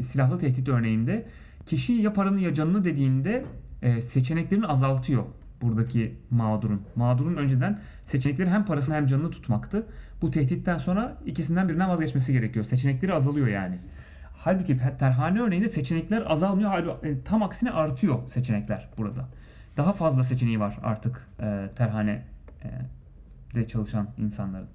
silahlı 0.01 0.39
tehdit 0.39 0.69
örneğinde 0.69 1.25
kişi 1.65 1.93
ya 1.93 2.13
paranı 2.13 2.41
ya 2.41 2.53
canını 2.53 2.83
dediğinde 2.83 3.45
e, 3.81 4.01
seçeneklerini 4.01 4.65
azaltıyor 4.65 5.24
buradaki 5.65 6.15
mağdurun. 6.31 6.81
Mağdurun 6.95 7.36
önceden 7.36 7.79
seçenekleri 8.05 8.50
hem 8.50 8.65
parasını 8.65 8.95
hem 8.95 9.05
canını 9.05 9.31
tutmaktı. 9.31 9.88
Bu 10.22 10.31
tehditten 10.31 10.77
sonra 10.77 11.17
ikisinden 11.25 11.69
birinden 11.69 11.89
vazgeçmesi 11.89 12.34
gerekiyor. 12.34 12.65
Seçenekleri 12.65 13.13
azalıyor 13.13 13.48
yani. 13.48 13.79
Halbuki 14.34 14.77
terhane 15.00 15.41
örneğinde 15.41 15.67
seçenekler 15.67 16.31
azalmıyor. 16.31 16.69
Halbuki 16.69 17.07
e, 17.07 17.24
tam 17.24 17.43
aksine 17.43 17.72
artıyor 17.72 18.29
seçenekler 18.29 18.89
burada. 18.98 19.25
Daha 19.77 19.93
fazla 19.93 20.24
seçeneği 20.24 20.60
var 20.60 20.79
artık 20.84 21.27
e, 21.39 21.69
terhane 21.75 22.24
e, 22.63 22.69
de 23.55 23.67
çalışan 23.67 24.07
insanların 24.17 24.67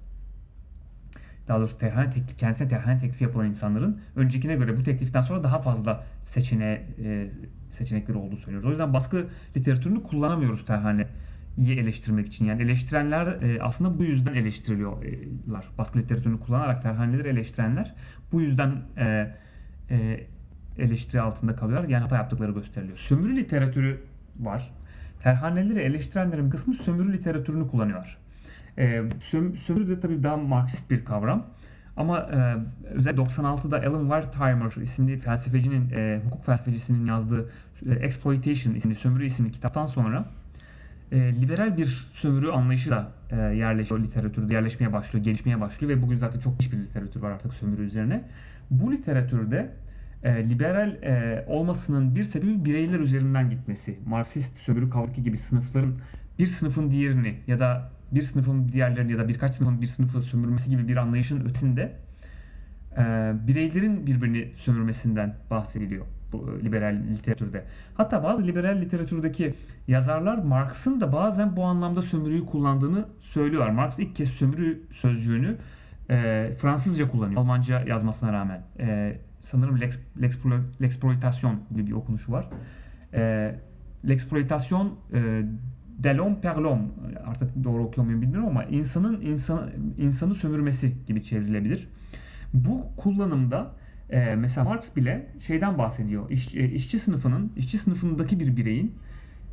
daha 1.47 1.59
doğrusu 1.59 1.77
terhane 1.77 2.09
teklif, 2.09 2.37
kendisine 2.37 2.67
terhane 2.67 2.97
teklifi 2.97 3.23
yapılan 3.23 3.45
insanların 3.45 4.01
öncekine 4.15 4.55
göre 4.55 4.77
bu 4.77 4.83
tekliften 4.83 5.21
sonra 5.21 5.43
daha 5.43 5.59
fazla 5.59 6.03
seçeneğe, 6.23 6.87
e, 7.03 7.29
seçenekleri 7.71 8.17
olduğu 8.17 8.37
söylüyoruz. 8.37 8.67
O 8.67 8.69
yüzden 8.69 8.93
baskı 8.93 9.27
literatürünü 9.57 10.03
kullanamıyoruz 10.03 10.65
terhaneyi 10.65 11.07
eleştirmek 11.57 12.27
için. 12.27 12.45
Yani 12.45 12.61
eleştirenler 12.61 13.27
e, 13.27 13.61
aslında 13.61 13.99
bu 13.99 14.03
yüzden 14.03 14.33
eleştiriliyorlar. 14.33 15.65
Baskı 15.77 15.99
literatürünü 15.99 16.39
kullanarak 16.39 16.83
terhaneleri 16.83 17.27
eleştirenler 17.27 17.95
bu 18.31 18.41
yüzden 18.41 18.71
e, 18.97 19.35
e, 19.89 20.27
eleştiri 20.77 21.21
altında 21.21 21.55
kalıyorlar. 21.55 21.89
Yani 21.89 22.01
hata 22.01 22.15
yaptıkları 22.15 22.51
gösteriliyor. 22.51 22.97
Sömürü 22.97 23.35
literatürü 23.35 24.01
var. 24.39 24.71
Terhaneleri 25.19 25.79
eleştirenlerin 25.79 26.49
kısmı 26.49 26.73
sömürü 26.73 27.13
literatürünü 27.13 27.67
kullanıyor. 27.67 28.17
Söm, 29.19 29.57
sömürü 29.57 29.89
de 29.89 29.99
tabii 29.99 30.23
daha 30.23 30.37
Marksist 30.37 30.91
bir 30.91 31.05
kavram. 31.05 31.45
Ama 31.97 32.19
e, 32.19 32.55
özellikle 32.93 33.23
96'da 33.23 33.77
Alan 33.77 34.01
Wertheimer 34.01 34.81
isimli 34.81 35.17
felsefecinin, 35.17 35.89
e, 35.89 36.21
hukuk 36.25 36.45
felsefecisinin 36.45 37.05
yazdığı 37.05 37.49
e, 37.89 37.93
Exploitation 37.93 38.73
isimli 38.73 38.95
sömürü 38.95 39.25
isimli 39.25 39.51
kitaptan 39.51 39.85
sonra 39.85 40.25
e, 41.11 41.41
liberal 41.41 41.77
bir 41.77 42.09
sömürü 42.13 42.51
anlayışı 42.51 42.91
da 42.91 43.11
e, 43.31 43.35
yerleşiyor 43.35 43.99
literatürde, 43.99 44.53
yerleşmeye 44.53 44.93
başlıyor, 44.93 45.25
gelişmeye 45.25 45.61
başlıyor 45.61 45.97
ve 45.97 46.01
bugün 46.01 46.17
zaten 46.17 46.39
çok 46.39 46.59
geniş 46.59 46.73
bir 46.73 46.77
literatür 46.77 47.21
var 47.21 47.31
artık 47.31 47.53
sömürü 47.53 47.85
üzerine. 47.85 48.23
Bu 48.71 48.91
literatürde 48.91 49.71
e, 50.23 50.49
liberal 50.49 51.03
e, 51.03 51.45
olmasının 51.47 52.15
bir 52.15 52.23
sebebi 52.23 52.65
bireyler 52.65 52.99
üzerinden 52.99 53.49
gitmesi. 53.49 53.99
Marksist 54.05 54.57
sömürü 54.57 54.89
kavramı 54.89 55.13
gibi 55.13 55.37
sınıfların 55.37 55.93
bir 56.39 56.47
sınıfın 56.47 56.91
diğerini 56.91 57.39
ya 57.47 57.59
da 57.59 57.91
bir 58.11 58.21
sınıfın 58.21 58.67
diğerlerini 58.67 59.11
ya 59.11 59.17
da 59.17 59.27
birkaç 59.27 59.55
sınıfın 59.55 59.81
bir 59.81 59.87
sınıfı 59.87 60.21
sömürmesi 60.21 60.69
gibi 60.69 60.87
bir 60.87 60.97
anlayışın 60.97 61.45
ötesinde 61.45 61.95
e, 62.97 63.33
bireylerin 63.47 64.07
birbirini 64.07 64.51
sömürmesinden 64.55 65.35
bahsediliyor 65.49 66.05
bu 66.31 66.59
liberal 66.63 66.95
literatürde. 67.09 67.63
Hatta 67.95 68.23
bazı 68.23 68.47
liberal 68.47 68.81
literatürdeki 68.81 69.53
yazarlar 69.87 70.37
Marx'ın 70.37 71.01
da 71.01 71.13
bazen 71.13 71.55
bu 71.55 71.63
anlamda 71.63 72.01
sömürüyü 72.01 72.45
kullandığını 72.45 73.05
söylüyorlar. 73.19 73.69
Marx 73.69 73.99
ilk 73.99 74.15
kez 74.15 74.29
sömürü 74.29 74.81
sözcüğünü 74.91 75.57
e, 76.09 76.49
Fransızca 76.61 77.07
kullanıyor. 77.07 77.41
Almanca 77.41 77.81
yazmasına 77.81 78.33
rağmen. 78.33 78.63
E, 78.79 79.17
sanırım 79.41 79.81
Lex, 79.81 79.99
L'exploitation 80.81 81.59
gibi 81.71 81.87
bir 81.87 81.91
okunuşu 81.91 82.31
var. 82.31 82.49
E, 83.13 83.55
L'exploitation 84.09 84.95
e, 85.13 85.43
delom 86.03 86.41
perlom 86.41 86.93
artık 87.25 87.63
doğru 87.63 87.83
okuyor 87.83 88.05
muyum 88.05 88.21
bilmiyorum 88.21 88.49
ama 88.49 88.63
insanın 88.63 89.21
insan, 89.21 89.69
insanı 89.97 90.35
sömürmesi 90.35 90.93
gibi 91.07 91.23
çevrilebilir. 91.23 91.87
Bu 92.53 92.85
kullanımda 92.97 93.71
e, 94.09 94.35
mesela 94.35 94.69
Marx 94.69 94.95
bile 94.95 95.27
şeyden 95.47 95.77
bahsediyor. 95.77 96.29
İş, 96.29 96.55
e, 96.55 96.71
işçi 96.71 96.99
sınıfının, 96.99 97.51
işçi 97.57 97.77
sınıfındaki 97.77 98.39
bir 98.39 98.55
bireyin 98.57 98.95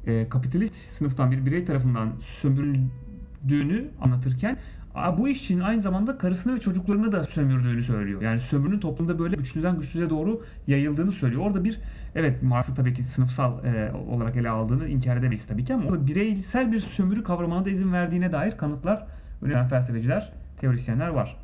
e, 0.06 0.28
kapitalist 0.28 0.74
sınıftan 0.74 1.30
bir 1.30 1.46
birey 1.46 1.64
tarafından 1.64 2.12
sömürüldüğünü 2.20 3.90
anlatırken 4.00 4.58
bu 4.94 5.28
işçinin 5.28 5.60
aynı 5.60 5.82
zamanda 5.82 6.18
karısını 6.18 6.54
ve 6.54 6.60
çocuklarını 6.60 7.12
da 7.12 7.24
sömürdüğünü 7.24 7.82
söylüyor. 7.82 8.22
Yani 8.22 8.40
sömürünün 8.40 8.80
toplumda 8.80 9.18
böyle 9.18 9.36
güçlüden 9.36 9.78
güçsüze 9.78 10.10
doğru 10.10 10.44
yayıldığını 10.66 11.12
söylüyor. 11.12 11.42
Orada 11.42 11.64
bir 11.64 11.78
evet 12.14 12.42
Marx'ı 12.42 12.74
tabii 12.74 12.94
ki 12.94 13.04
sınıfsal 13.04 13.64
e, 13.64 13.92
olarak 14.10 14.36
ele 14.36 14.48
aldığını 14.48 14.88
inkar 14.88 15.16
edemeyiz 15.16 15.46
tabii 15.46 15.64
ki 15.64 15.74
ama 15.74 15.88
orada 15.90 16.06
bireysel 16.06 16.72
bir 16.72 16.80
sömürü 16.80 17.24
kavramına 17.24 17.64
da 17.64 17.70
izin 17.70 17.92
verdiğine 17.92 18.32
dair 18.32 18.56
kanıtlar 18.56 19.06
önemli 19.42 19.68
felsefeciler, 19.68 20.32
teorisyenler 20.60 21.08
var. 21.08 21.36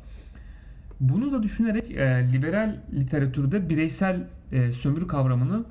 Bunu 0.99 1.31
da 1.31 1.43
düşünerek 1.43 1.91
e, 1.91 2.33
liberal 2.33 2.75
literatürde 2.93 3.69
bireysel 3.69 4.23
e, 4.51 4.71
sömürü 4.71 5.07
kavramının 5.07 5.65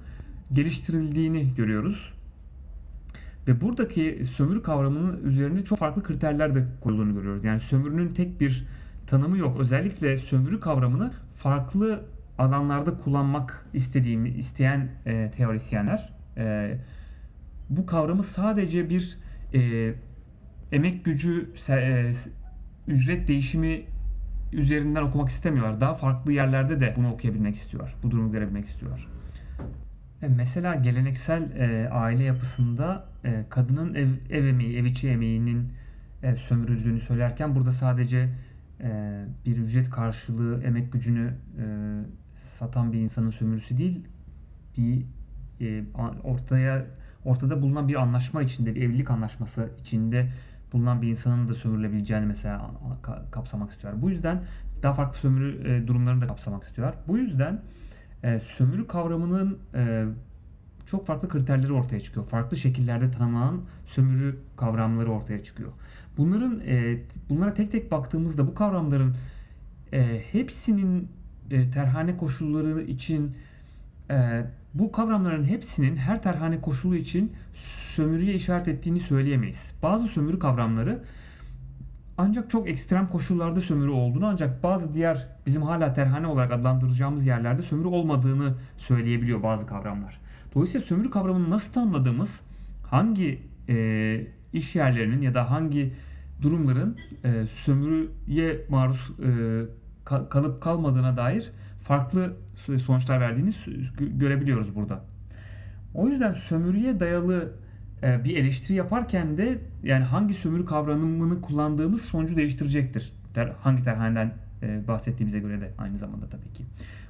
geliştirildiğini 0.53 1.55
görüyoruz. 1.57 2.13
Ve 3.49 3.61
buradaki 3.61 4.25
sömürü 4.25 4.63
kavramının 4.63 5.25
üzerine 5.25 5.65
çok 5.65 5.79
farklı 5.79 6.03
kriterler 6.03 6.55
de 6.55 6.65
koyulduğunu 6.81 7.15
görüyoruz. 7.15 7.45
Yani 7.45 7.61
sömürünün 7.61 8.09
tek 8.09 8.41
bir 8.41 8.67
tanımı 9.07 9.39
yok. 9.39 9.61
Özellikle 9.61 10.17
sömürü 10.17 10.61
kavramını 10.61 11.13
farklı 11.37 12.05
alanlarda 12.39 12.97
kullanmak 12.97 13.67
istediğimi 13.73 14.29
isteyen 14.29 14.89
e, 15.07 15.31
teorisyenler 15.37 16.13
e, 16.37 16.77
bu 17.71 17.87
kavramı 17.87 18.23
sadece 18.23 18.91
bir 18.91 19.19
e, 19.55 19.95
emek 20.73 21.05
gücü 21.05 21.49
e, 21.69 22.13
ücret 22.89 23.29
değişimi 23.29 23.85
üzerinden 24.53 25.03
okumak 25.03 25.29
istemiyorlar. 25.29 25.81
Daha 25.81 25.95
farklı 25.95 26.33
yerlerde 26.33 26.81
de 26.81 26.95
bunu 26.97 27.13
okuyabilmek 27.13 27.57
istiyorlar. 27.57 27.95
Bu 28.03 28.11
durumu 28.11 28.33
görebilmek 28.33 28.67
istiyorlar. 28.67 29.14
E, 30.25 30.29
mesela 30.29 30.75
geleneksel 30.75 31.51
e, 31.57 31.89
aile 31.89 32.23
yapısında 32.23 33.05
e, 33.25 33.45
kadının 33.49 33.95
ev, 33.95 34.09
ev 34.31 34.45
emeği, 34.45 34.77
ev 34.77 34.85
içi 34.85 35.09
emeğinin 35.09 35.73
e, 36.23 36.37
sömürüldüğünü 36.37 37.01
söylerken 37.01 37.55
burada 37.55 37.73
sadece 37.73 38.29
e, 38.81 39.25
bir 39.47 39.57
ücret 39.57 39.91
karşılığı 39.91 40.63
emek 40.63 40.93
gücünü 40.93 41.35
e, 41.59 41.65
satan 42.59 42.93
bir 42.93 42.99
insanın 42.99 43.31
sömürüsü 43.31 43.79
değil, 43.79 44.07
bir 44.77 45.05
e, 45.61 45.85
ortaya 46.25 46.87
ortada 47.25 47.63
bulunan 47.63 47.89
bir 47.89 47.95
anlaşma 47.95 48.43
içinde, 48.43 48.75
bir 48.75 48.83
evlilik 48.83 49.11
anlaşması 49.11 49.71
içinde 49.81 50.33
bulunan 50.73 51.03
bir 51.03 51.09
insanın 51.09 51.49
da 51.49 51.55
sömürülebileceğini 51.55 52.27
mesela 52.27 52.71
kapsamak 53.31 53.73
istiyorlar. 53.73 54.03
Bu 54.03 54.11
yüzden 54.11 54.43
daha 54.83 54.95
farklı 54.95 55.19
sömürü 55.19 55.69
e, 55.69 55.87
durumlarını 55.87 56.21
da 56.21 56.27
kapsamak 56.27 56.65
istiyorlar. 56.65 56.97
Bu 57.09 57.19
yüzden 57.19 57.61
e, 58.25 58.39
sömürü 58.39 58.87
kavramının 58.87 59.59
e, 59.75 60.05
çok 60.87 61.07
farklı 61.07 61.29
kriterleri 61.29 61.73
ortaya 61.73 62.01
çıkıyor. 62.01 62.27
Farklı 62.27 62.57
şekillerde 62.57 63.11
tanımlanan 63.11 63.61
sömürü 63.87 64.37
kavramları 64.57 65.11
ortaya 65.11 65.45
çıkıyor. 65.45 65.73
Bunların 66.17 66.61
e, 66.67 66.99
bunlara 67.29 67.55
tek 67.55 67.73
tek 67.73 67.91
baktığımızda 67.91 68.47
bu 68.47 68.55
kavramların 68.55 69.17
e, 69.93 70.23
hepsinin 70.33 71.09
e, 71.51 71.71
terhane 71.71 72.17
koşulları 72.17 72.83
için 72.83 73.37
e, 74.11 74.45
bu 74.75 74.93
kavramların 74.93 75.45
hepsinin 75.45 75.97
her 75.97 76.23
terhane 76.23 76.61
koşulu 76.61 76.97
için 76.97 77.33
sömürüye 77.95 78.35
işaret 78.35 78.69
ettiğini 78.69 79.01
söyleyemeyiz. 79.01 79.63
Bazı 79.83 80.09
sömürü 80.09 80.39
kavramları 80.39 81.03
ancak 82.19 82.51
çok 82.51 82.69
ekstrem 82.69 83.07
koşullarda 83.07 83.61
sömürü 83.61 83.91
olduğunu 83.91 84.27
ancak 84.27 84.63
bazı 84.63 84.95
diğer 84.95 85.27
bizim 85.47 85.63
hala 85.63 85.93
terhane 85.93 86.27
olarak 86.27 86.53
adlandıracağımız 86.53 87.27
yerlerde 87.27 87.63
sömürü 87.63 87.89
olmadığını 87.89 88.55
söyleyebiliyor 88.77 89.43
bazı 89.43 89.67
kavramlar. 89.67 90.21
Dolayısıyla 90.55 90.87
sömürü 90.87 91.11
kavramını 91.11 91.51
nasıl 91.51 91.73
tanımladığımız 91.73 92.41
hangi 92.91 93.43
e, 93.69 94.27
iş 94.53 94.77
yerlerinin 94.77 95.23
ya 95.23 95.35
da 95.35 95.51
hangi 95.51 95.93
durumların 96.43 96.99
e, 97.25 97.47
sömürüye 97.47 98.61
maruz 98.69 99.11
e, 99.19 99.29
ka- 100.07 100.29
kalıp 100.29 100.63
kalmadığına 100.63 101.17
dair 101.17 101.51
farklı 101.83 102.37
sonuçlar 102.83 103.21
verdiğini 103.21 103.53
görebiliyoruz 103.99 104.75
burada. 104.75 105.05
O 105.95 106.09
yüzden 106.09 106.33
sömürüye 106.33 107.01
dayalı 107.01 107.53
e, 108.03 108.25
bir 108.25 108.37
eleştiri 108.37 108.77
yaparken 108.77 109.37
de 109.37 109.59
yani 109.83 110.05
hangi 110.05 110.35
sömürü 110.35 110.65
kavramını 110.65 111.41
kullandığımız 111.41 112.03
sonucu 112.03 112.37
değiştirecektir. 112.37 113.13
Hangi 113.61 113.85
terhaneden 113.85 114.33
e, 114.63 114.89
bahsettiğimize 114.89 115.39
göre 115.39 115.61
de 115.61 115.71
aynı 115.79 115.99
zamanda 115.99 116.27
tabii 116.29 116.53
ki. 116.55 116.65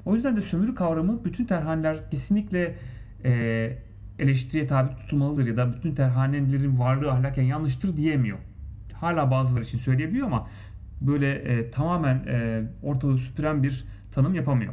O 0.05 0.14
yüzden 0.14 0.37
de 0.37 0.41
sömürü 0.41 0.75
kavramı 0.75 1.25
bütün 1.25 1.45
terhaneler 1.45 2.11
kesinlikle 2.11 2.75
e, 3.25 3.73
eleştiriye 4.19 4.67
tabi 4.67 4.97
tutulmalıdır 4.97 5.47
ya 5.47 5.57
da 5.57 5.73
bütün 5.73 5.95
terhanelerin 5.95 6.79
varlığı 6.79 7.12
ahlaken 7.12 7.43
yanlıştır 7.43 7.97
diyemiyor. 7.97 8.38
Hala 8.93 9.31
bazıları 9.31 9.64
için 9.64 9.79
söyleyebiliyor 9.79 10.26
ama 10.26 10.49
böyle 11.00 11.71
tamamen 11.71 12.17
e, 12.17 12.62
ortalığı 12.83 13.19
süpüren 13.19 13.62
bir 13.62 13.85
tanım 14.12 14.35
yapamıyor. 14.35 14.73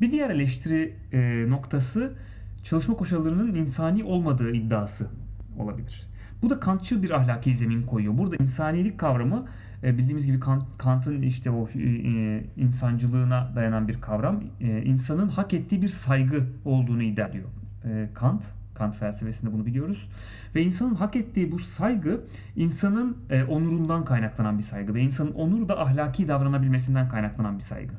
Bir 0.00 0.12
diğer 0.12 0.30
eleştiri 0.30 0.94
e, 1.12 1.44
noktası 1.48 2.12
çalışma 2.64 2.96
koşullarının 2.96 3.54
insani 3.54 4.04
olmadığı 4.04 4.52
iddiası 4.52 5.06
olabilir. 5.58 6.08
Bu 6.42 6.50
da 6.50 6.60
Kantçı 6.60 7.02
bir 7.02 7.10
ahlaki 7.10 7.54
zemin 7.54 7.82
koyuyor. 7.82 8.18
Burada 8.18 8.36
insanilik 8.36 8.98
kavramı 8.98 9.44
e, 9.82 9.98
bildiğimiz 9.98 10.26
gibi 10.26 10.40
Kant'ın 10.78 11.22
işte 11.22 11.50
o 11.50 11.68
e, 11.68 11.80
e, 11.80 12.44
insancılığına 12.56 13.52
dayanan 13.56 13.88
bir 13.88 14.00
kavram. 14.00 14.42
insanın 14.84 15.28
hak 15.28 15.54
ettiği 15.54 15.82
bir 15.82 15.88
saygı 15.88 16.44
olduğunu 16.64 17.02
iddia 17.02 17.28
ediyor 17.28 17.44
Kant. 18.14 18.42
Kant 18.74 18.96
felsefesinde 18.96 19.52
bunu 19.52 19.66
biliyoruz. 19.66 20.08
Ve 20.54 20.62
insanın 20.62 20.94
hak 20.94 21.16
ettiği 21.16 21.52
bu 21.52 21.58
saygı 21.58 22.20
insanın 22.56 23.16
onurundan 23.48 24.04
kaynaklanan 24.04 24.58
bir 24.58 24.62
saygı 24.62 24.94
ve 24.94 25.00
insanın 25.00 25.32
onuru 25.32 25.68
da 25.68 25.80
ahlaki 25.80 26.28
davranabilmesinden 26.28 27.08
kaynaklanan 27.08 27.58
bir 27.58 27.62
saygı. 27.62 27.94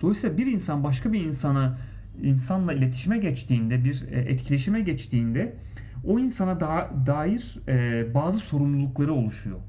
Dolayısıyla 0.00 0.36
bir 0.36 0.46
insan 0.46 0.84
başka 0.84 1.12
bir 1.12 1.24
insana 1.24 1.78
insanla 2.22 2.72
iletişime 2.72 3.18
geçtiğinde, 3.18 3.84
bir 3.84 4.04
etkileşime 4.12 4.80
geçtiğinde 4.80 5.56
o 6.04 6.18
insana 6.18 6.60
da, 6.60 6.90
dair 7.06 7.58
bazı 8.14 8.38
sorumlulukları 8.38 9.12
oluşuyor 9.12 9.60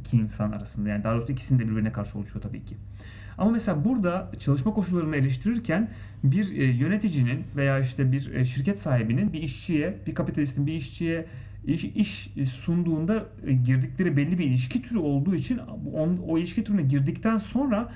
iki 0.00 0.16
insan 0.16 0.52
arasında. 0.52 0.88
Yani 0.88 1.04
daha 1.04 1.14
doğrusu 1.14 1.32
ikisinin 1.32 1.58
de 1.58 1.68
birbirine 1.68 1.92
karşı 1.92 2.18
oluşuyor 2.18 2.42
tabii 2.42 2.64
ki. 2.64 2.74
Ama 3.38 3.50
mesela 3.50 3.84
burada 3.84 4.30
çalışma 4.38 4.74
koşullarını 4.74 5.16
eleştirirken 5.16 5.90
bir 6.24 6.58
e, 6.58 6.64
yöneticinin 6.64 7.44
veya 7.56 7.78
işte 7.78 8.12
bir 8.12 8.34
e, 8.34 8.44
şirket 8.44 8.78
sahibinin 8.78 9.32
bir 9.32 9.42
işçiye, 9.42 9.98
bir 10.06 10.14
kapitalistin 10.14 10.66
bir 10.66 10.72
işçiye 10.72 11.26
iş, 11.66 11.84
iş 11.84 12.30
sunduğunda 12.50 13.26
e, 13.46 13.52
girdikleri 13.52 14.16
belli 14.16 14.38
bir 14.38 14.44
ilişki 14.44 14.82
türü 14.82 14.98
olduğu 14.98 15.34
için 15.34 15.60
o 16.28 16.38
ilişki 16.38 16.64
türüne 16.64 16.82
girdikten 16.82 17.38
sonra 17.38 17.92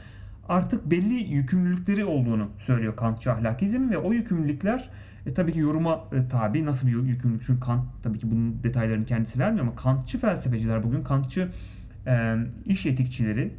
artık 0.49 0.91
belli 0.91 1.15
yükümlülükleri 1.15 2.05
olduğunu 2.05 2.49
söylüyor 2.59 2.97
Kantçı 2.97 3.33
ahlakizm 3.33 3.91
ve 3.91 3.99
o 3.99 4.13
yükümlülükler 4.13 4.91
e, 5.27 5.35
tabii 5.35 5.53
ki 5.53 5.59
yoruma 5.59 6.05
e, 6.13 6.29
tabi. 6.29 6.65
Nasıl 6.65 6.87
bir 6.87 6.93
yükümlülük? 6.93 7.43
Çünkü 7.47 7.61
Kant 7.61 7.85
tabii 8.03 8.19
ki 8.19 8.31
bunun 8.31 8.63
detaylarını 8.63 9.05
kendisi 9.05 9.39
vermiyor 9.39 9.67
ama 9.67 9.77
Kantçı 9.77 10.19
felsefeciler 10.19 10.83
bugün 10.83 11.03
Kantçı 11.03 11.49
e, 12.07 12.37
iş 12.67 12.87
etikçileri 12.87 13.53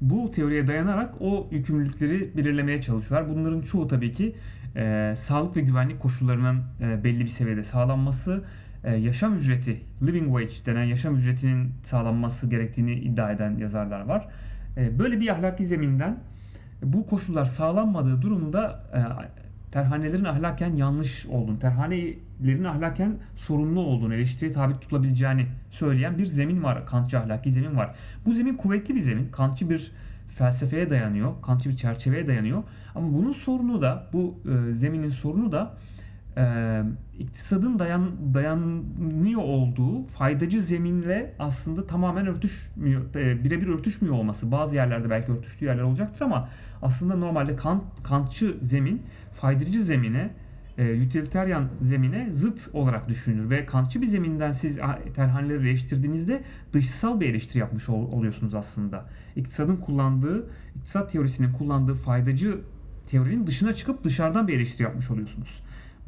bu 0.00 0.30
teoriye 0.30 0.66
dayanarak 0.66 1.14
o 1.20 1.48
yükümlülükleri 1.50 2.36
belirlemeye 2.36 2.82
çalışıyorlar. 2.82 3.34
Bunların 3.34 3.60
çoğu 3.60 3.88
tabii 3.88 4.12
ki 4.12 4.34
e, 4.76 5.14
sağlık 5.16 5.56
ve 5.56 5.60
güvenlik 5.60 6.00
koşullarının 6.00 6.62
e, 6.80 7.04
belli 7.04 7.20
bir 7.20 7.28
seviyede 7.28 7.64
sağlanması, 7.64 8.44
e, 8.84 8.96
yaşam 8.96 9.36
ücreti, 9.36 9.80
living 10.02 10.38
wage 10.38 10.66
denen 10.66 10.84
yaşam 10.84 11.16
ücretinin 11.16 11.72
sağlanması 11.84 12.46
gerektiğini 12.46 12.94
iddia 12.94 13.32
eden 13.32 13.56
yazarlar 13.58 14.00
var. 14.00 14.28
E, 14.76 14.98
böyle 14.98 15.20
bir 15.20 15.28
ahlaki 15.28 15.66
zeminden 15.66 16.18
bu 16.82 17.06
koşullar 17.06 17.44
sağlanmadığı 17.44 18.22
durumda 18.22 18.84
e, 18.94 19.00
terhanelerin 19.72 20.24
ahlaken 20.24 20.72
yanlış 20.72 21.26
olduğunu, 21.26 21.58
terhanelerin 21.58 22.64
ahlaken 22.64 23.16
sorunlu 23.36 23.80
olduğunu, 23.80 24.14
eleştiriye 24.14 24.52
tabi 24.52 24.80
tutulabileceğini 24.80 25.46
söyleyen 25.70 26.18
bir 26.18 26.26
zemin 26.26 26.62
var. 26.62 26.86
Kantçı 26.86 27.18
ahlaki 27.18 27.52
zemin 27.52 27.76
var. 27.76 27.94
Bu 28.26 28.34
zemin 28.34 28.56
kuvvetli 28.56 28.94
bir 28.94 29.00
zemin. 29.00 29.28
Kantçı 29.32 29.70
bir 29.70 29.92
felsefeye 30.28 30.90
dayanıyor. 30.90 31.32
Kantçı 31.42 31.70
bir 31.70 31.76
çerçeveye 31.76 32.26
dayanıyor. 32.26 32.62
Ama 32.94 33.12
bunun 33.12 33.32
sorunu 33.32 33.82
da, 33.82 34.06
bu 34.12 34.38
e, 34.44 34.72
zeminin 34.72 35.10
sorunu 35.10 35.52
da 35.52 35.74
e, 36.36 36.82
iktisadın 37.18 37.78
dayan, 37.78 38.34
dayanıyor 38.34 39.42
olduğu 39.42 40.06
faydacı 40.06 40.62
zeminle 40.62 41.34
aslında 41.38 41.86
tamamen 41.86 42.26
örtüşmüyor, 42.26 43.14
e, 43.14 43.44
birebir 43.44 43.68
örtüşmüyor 43.68 44.14
olması. 44.14 44.52
Bazı 44.52 44.74
yerlerde 44.74 45.10
belki 45.10 45.32
örtüştüğü 45.32 45.64
yerler 45.64 45.82
olacaktır 45.82 46.24
ama 46.24 46.48
aslında 46.82 47.16
normalde 47.16 47.56
Kant, 47.56 47.82
Kantçı 48.02 48.56
zemin 48.62 49.02
faydacı 49.32 49.84
zemine, 49.84 50.30
e, 50.78 51.06
utilitarian 51.06 51.68
zemine 51.82 52.28
zıt 52.32 52.68
olarak 52.72 53.08
düşünülür 53.08 53.50
ve 53.50 53.66
Kantçı 53.66 54.02
bir 54.02 54.06
zeminden 54.06 54.52
siz 54.52 54.78
terhaneleri 55.14 55.68
eleştirdiğinizde 55.68 56.42
dışsal 56.72 57.20
bir 57.20 57.28
eleştiri 57.28 57.58
yapmış 57.58 57.88
ol, 57.88 58.12
oluyorsunuz 58.12 58.54
aslında. 58.54 59.06
İktisadın 59.36 59.76
kullandığı, 59.76 60.50
iktisat 60.76 61.12
teorisinin 61.12 61.52
kullandığı 61.52 61.94
faydacı 61.94 62.58
teorinin 63.06 63.46
dışına 63.46 63.74
çıkıp 63.74 64.04
dışarıdan 64.04 64.48
bir 64.48 64.56
eleştiri 64.56 64.82
yapmış 64.82 65.10
oluyorsunuz. 65.10 65.62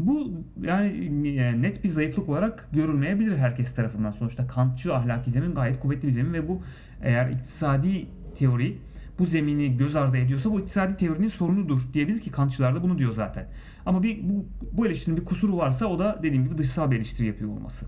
Bu 0.07 0.31
yani 0.63 1.63
net 1.63 1.85
bir 1.85 1.89
zayıflık 1.89 2.29
olarak 2.29 2.69
görülmeyebilir 2.73 3.37
herkes 3.37 3.75
tarafından. 3.75 4.11
Sonuçta 4.11 4.47
Kantçı 4.47 4.95
ahlaki 4.95 5.31
zemin 5.31 5.55
gayet 5.55 5.81
kuvvetli 5.81 6.09
bir 6.09 6.13
zemin 6.13 6.33
ve 6.33 6.49
bu 6.49 6.63
eğer 7.03 7.31
iktisadi 7.31 8.07
teori 8.39 8.79
bu 9.19 9.27
zemini 9.27 9.77
göz 9.77 9.97
ardı 9.97 10.17
ediyorsa 10.17 10.51
bu 10.51 10.61
iktisadi 10.61 10.97
teorinin 10.97 11.29
sorunudur 11.29 11.81
diyebilir 11.93 12.21
ki 12.21 12.31
Kantçılar 12.31 12.77
da 12.77 12.83
bunu 12.83 12.99
diyor 12.99 13.13
zaten. 13.13 13.47
Ama 13.87 14.03
bir 14.03 14.29
bu, 14.29 14.45
bu 14.73 14.87
eleştirinin 14.87 15.21
bir 15.21 15.25
kusuru 15.25 15.57
varsa 15.57 15.87
o 15.87 15.99
da 15.99 16.19
dediğim 16.23 16.45
gibi 16.45 16.59
dışsal 16.59 16.91
bir 16.91 16.97
eleştiri 16.97 17.27
yapıyor 17.27 17.51
olması. 17.51 17.87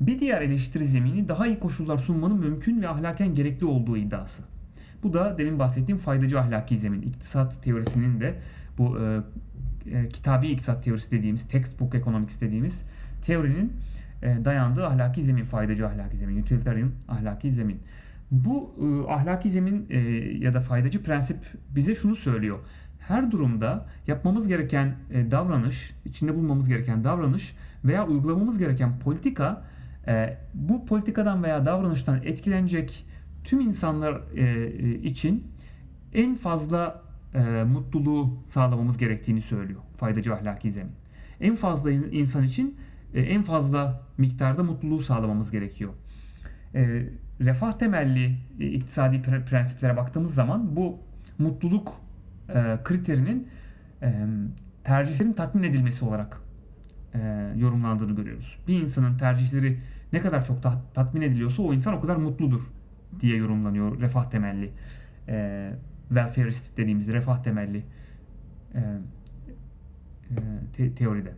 Bir 0.00 0.18
diğer 0.18 0.42
eleştiri 0.42 0.86
zemini 0.86 1.28
daha 1.28 1.46
iyi 1.46 1.58
koşullar 1.58 1.96
sunmanın 1.96 2.38
mümkün 2.38 2.82
ve 2.82 2.88
ahlaken 2.88 3.34
gerekli 3.34 3.66
olduğu 3.66 3.96
iddiası. 3.96 4.42
Bu 5.02 5.12
da 5.12 5.38
demin 5.38 5.58
bahsettiğim 5.58 5.98
faydacı 5.98 6.40
ahlaki 6.40 6.78
zemin. 6.78 7.02
İktisat 7.02 7.62
teorisinin 7.62 8.20
de 8.20 8.34
bu 8.78 8.98
e, 8.98 9.20
e, 9.92 10.08
kitabi 10.08 10.48
iktisat 10.48 10.84
teorisi 10.84 11.10
dediğimiz, 11.10 11.48
textbook 11.48 11.94
economics 11.94 12.40
dediğimiz 12.40 12.82
teorinin 13.26 13.72
e, 14.22 14.44
dayandığı 14.44 14.86
ahlaki 14.86 15.22
zemin, 15.22 15.44
faydacı 15.44 15.86
ahlaki 15.86 16.16
zemin, 16.16 16.42
utilitarian 16.42 16.90
ahlaki 17.08 17.52
zemin. 17.52 17.80
Bu 18.30 18.74
e, 18.80 19.12
ahlaki 19.12 19.50
zemin 19.50 19.86
e, 19.90 19.98
ya 20.38 20.54
da 20.54 20.60
faydacı 20.60 21.02
prensip 21.02 21.38
bize 21.70 21.94
şunu 21.94 22.16
söylüyor. 22.16 22.58
Her 22.98 23.30
durumda 23.30 23.86
yapmamız 24.06 24.48
gereken 24.48 24.94
e, 25.10 25.30
davranış, 25.30 25.94
içinde 26.04 26.34
bulmamız 26.34 26.68
gereken 26.68 27.04
davranış 27.04 27.56
veya 27.84 28.06
uygulamamız 28.06 28.58
gereken 28.58 28.98
politika 28.98 29.64
e, 30.08 30.38
bu 30.54 30.86
politikadan 30.86 31.42
veya 31.42 31.66
davranıştan 31.66 32.20
etkilenecek 32.24 33.06
tüm 33.44 33.60
insanlar 33.60 34.20
e, 34.34 34.42
e 34.42 34.94
için 34.94 35.44
en 36.14 36.34
fazla 36.34 37.05
e, 37.36 37.64
mutluluğu 37.64 38.38
sağlamamız 38.46 38.98
gerektiğini 38.98 39.42
söylüyor 39.42 39.80
faydacı 39.96 40.34
ahlaki 40.34 40.70
zemin. 40.70 40.92
En 41.40 41.54
fazla 41.54 41.90
insan 41.90 42.42
için 42.42 42.76
e, 43.14 43.20
en 43.20 43.42
fazla 43.42 44.02
miktarda 44.18 44.62
mutluluğu 44.62 45.00
sağlamamız 45.00 45.50
gerekiyor. 45.50 45.92
E, 46.74 47.08
refah 47.40 47.72
temelli 47.72 48.36
e, 48.60 48.66
iktisadi 48.66 49.22
prensiplere 49.22 49.96
baktığımız 49.96 50.34
zaman 50.34 50.76
bu 50.76 50.98
mutluluk 51.38 51.92
e, 52.48 52.78
kriterinin 52.84 53.48
e, 54.02 54.26
tercihlerin 54.84 55.32
tatmin 55.32 55.62
edilmesi 55.62 56.04
olarak 56.04 56.40
e, 57.14 57.52
yorumlandığını 57.56 58.16
görüyoruz. 58.16 58.58
Bir 58.68 58.80
insanın 58.82 59.18
tercihleri 59.18 59.78
ne 60.12 60.20
kadar 60.20 60.44
çok 60.44 60.62
ta- 60.62 60.82
tatmin 60.94 61.20
ediliyorsa 61.20 61.62
o 61.62 61.74
insan 61.74 61.94
o 61.94 62.00
kadar 62.00 62.16
mutludur 62.16 62.60
diye 63.20 63.36
yorumlanıyor 63.36 64.00
refah 64.00 64.30
temelli 64.30 64.70
e, 65.28 65.70
welfareist 66.08 66.76
dediğimiz 66.76 67.08
refah 67.08 67.42
temelli 67.42 67.84
e, 68.74 68.80
e, 68.80 70.38
te- 70.76 70.94
teoride 70.94 71.32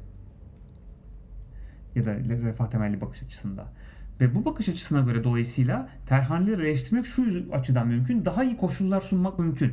ya 1.94 2.06
da 2.06 2.14
refah 2.14 2.70
temelli 2.70 3.00
bakış 3.00 3.22
açısında. 3.22 3.72
Ve 4.20 4.34
bu 4.34 4.44
bakış 4.44 4.68
açısına 4.68 5.00
göre 5.00 5.24
dolayısıyla 5.24 5.88
terhaneleri 6.06 6.62
eleştirmek 6.62 7.06
şu 7.06 7.24
açıdan 7.52 7.88
mümkün. 7.88 8.24
Daha 8.24 8.44
iyi 8.44 8.56
koşullar 8.56 9.00
sunmak 9.00 9.38
mümkün. 9.38 9.72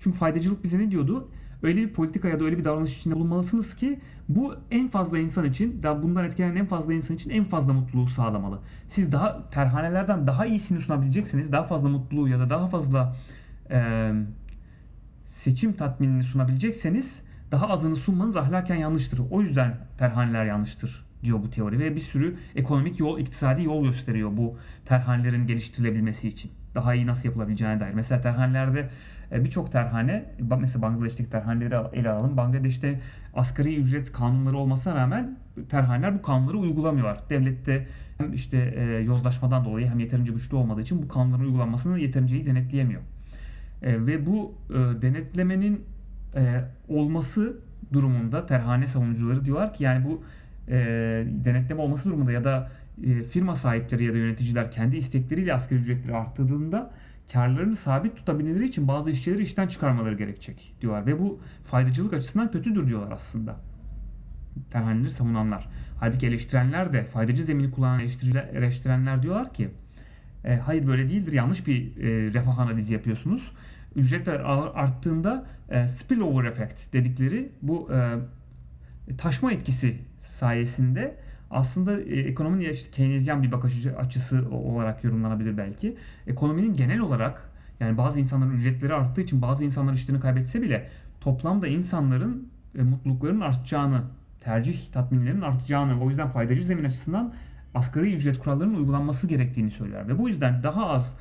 Çünkü 0.00 0.18
faydacılık 0.18 0.64
bize 0.64 0.78
ne 0.78 0.90
diyordu? 0.90 1.28
Öyle 1.62 1.80
bir 1.80 1.92
politika 1.92 2.28
ya 2.28 2.40
da 2.40 2.44
öyle 2.44 2.58
bir 2.58 2.64
davranış 2.64 2.98
içinde 2.98 3.14
bulunmalısınız 3.14 3.76
ki 3.76 4.00
bu 4.28 4.54
en 4.70 4.88
fazla 4.88 5.18
insan 5.18 5.44
için, 5.44 5.82
bundan 5.82 6.24
etkilenen 6.24 6.56
en 6.56 6.66
fazla 6.66 6.94
insan 6.94 7.16
için 7.16 7.30
en 7.30 7.44
fazla 7.44 7.72
mutluluğu 7.72 8.06
sağlamalı. 8.06 8.60
Siz 8.88 9.12
daha 9.12 9.50
terhanelerden 9.50 10.26
daha 10.26 10.46
iyisini 10.46 10.80
sunabileceksiniz. 10.80 11.52
Daha 11.52 11.64
fazla 11.64 11.88
mutluluğu 11.88 12.28
ya 12.28 12.38
da 12.38 12.50
daha 12.50 12.68
fazla 12.68 13.16
e, 13.70 14.12
seçim 15.24 15.72
tatminini 15.72 16.22
sunabilecekseniz 16.22 17.22
daha 17.50 17.68
azını 17.68 17.96
sunmanız 17.96 18.36
ahlaken 18.36 18.76
yanlıştır. 18.76 19.20
O 19.30 19.42
yüzden 19.42 19.76
terhaneler 19.98 20.44
yanlıştır 20.44 21.04
diyor 21.22 21.42
bu 21.42 21.50
teori 21.50 21.78
ve 21.78 21.96
bir 21.96 22.00
sürü 22.00 22.36
ekonomik 22.54 23.00
yol, 23.00 23.18
iktisadi 23.18 23.64
yol 23.64 23.84
gösteriyor 23.84 24.30
bu 24.36 24.56
terhanelerin 24.84 25.46
geliştirilebilmesi 25.46 26.28
için. 26.28 26.50
daha 26.74 26.94
iyi 26.94 27.06
nasıl 27.06 27.28
yapılabileceğine 27.28 27.80
dair. 27.80 27.94
Mesela 27.94 28.20
terhanelerde 28.20 28.90
e, 29.32 29.44
birçok 29.44 29.72
terhane, 29.72 30.24
mesela 30.60 30.82
Bangladeş'teki 30.82 31.30
terhaneleri 31.30 31.74
ele 31.92 32.10
alalım. 32.10 32.36
Bangladeş'te 32.36 33.00
asgari 33.34 33.76
ücret 33.76 34.12
kanunları 34.12 34.56
olmasına 34.56 34.94
rağmen 34.94 35.38
terhaneler 35.68 36.14
bu 36.18 36.22
kanunları 36.22 36.58
uygulamıyorlar. 36.58 37.20
Devlette 37.30 37.86
hem 38.18 38.32
işte 38.32 38.74
e, 38.76 38.82
yozlaşmadan 38.82 39.64
dolayı 39.64 39.88
hem 39.88 39.98
yeterince 39.98 40.32
güçlü 40.32 40.56
olmadığı 40.56 40.80
için 40.80 41.02
bu 41.02 41.08
kanunların 41.08 41.44
uygulanmasını 41.44 41.98
yeterince 41.98 42.36
iyi 42.36 42.46
denetleyemiyor. 42.46 43.02
E, 43.82 44.06
ve 44.06 44.26
bu 44.26 44.54
e, 44.70 45.02
denetlemenin 45.02 45.84
e, 46.36 46.64
olması 46.88 47.56
durumunda 47.92 48.46
terhane 48.46 48.86
savunucuları 48.86 49.44
diyorlar 49.44 49.74
ki 49.74 49.84
yani 49.84 50.04
bu 50.04 50.24
e, 50.68 50.76
denetleme 51.44 51.80
olması 51.80 52.08
durumunda 52.08 52.32
ya 52.32 52.44
da 52.44 52.70
e, 53.04 53.22
firma 53.22 53.54
sahipleri 53.54 54.04
ya 54.04 54.12
da 54.12 54.18
yöneticiler 54.18 54.70
kendi 54.70 54.96
istekleriyle 54.96 55.54
asgari 55.54 55.80
ücretleri 55.80 56.16
arttırdığında 56.16 56.90
karlarını 57.32 57.76
sabit 57.76 58.16
tutabilmeleri 58.16 58.64
için 58.64 58.88
bazı 58.88 59.10
işçileri 59.10 59.42
işten 59.42 59.68
çıkarmaları 59.68 60.14
gerekecek 60.14 60.74
diyorlar. 60.80 61.06
Ve 61.06 61.18
bu 61.18 61.40
faydacılık 61.64 62.12
açısından 62.12 62.50
kötüdür 62.50 62.86
diyorlar 62.86 63.12
aslında. 63.12 63.56
Terhaneleri 64.70 65.10
savunanlar. 65.10 65.68
Halbuki 66.00 66.26
eleştirenler 66.26 66.92
de 66.92 67.04
faydacı 67.04 67.44
zemini 67.44 67.70
kullanan 67.70 68.00
eleştirenler 68.52 69.22
diyorlar 69.22 69.54
ki 69.54 69.68
e, 70.44 70.56
hayır 70.56 70.86
böyle 70.86 71.08
değildir 71.08 71.32
yanlış 71.32 71.66
bir 71.66 71.96
e, 71.96 72.32
refah 72.32 72.58
analizi 72.58 72.92
yapıyorsunuz. 72.92 73.52
Ücretler 73.96 74.40
ar- 74.40 74.74
arttığında 74.74 75.46
e, 75.70 75.88
spillover 75.88 76.44
effect 76.44 76.92
dedikleri 76.92 77.52
bu 77.62 77.88
e, 77.92 78.18
taşma 79.18 79.52
etkisi 79.52 79.98
sayesinde 80.20 81.16
aslında 81.50 82.00
e, 82.00 82.20
ekonominin 82.20 82.70
işte 82.70 82.90
Keynesyen 82.90 83.42
bir 83.42 83.52
bakış 83.52 83.86
açısı 83.86 84.48
olarak 84.50 85.04
yorumlanabilir 85.04 85.56
belki. 85.56 85.96
Ekonominin 86.26 86.76
genel 86.76 86.98
olarak 86.98 87.50
yani 87.80 87.98
bazı 87.98 88.20
insanların 88.20 88.50
ücretleri 88.50 88.94
arttığı 88.94 89.20
için 89.20 89.42
bazı 89.42 89.64
insanlar 89.64 89.92
işlerini 89.92 90.20
kaybetse 90.20 90.62
bile 90.62 90.88
toplamda 91.20 91.66
insanların 91.66 92.48
e, 92.78 92.82
mutluluklarının 92.82 93.40
artacağını, 93.40 94.02
tercih 94.40 94.92
tatminlerinin 94.92 95.40
artacağını, 95.40 96.02
o 96.02 96.08
yüzden 96.08 96.28
faydacı 96.28 96.64
zemin 96.64 96.84
açısından 96.84 97.34
asgari 97.74 98.14
ücret 98.14 98.38
kurallarının 98.38 98.74
uygulanması 98.74 99.26
gerektiğini 99.26 99.70
söyler. 99.70 100.08
Ve 100.08 100.18
bu 100.18 100.28
yüzden 100.28 100.62
daha 100.62 100.86
az 100.86 101.16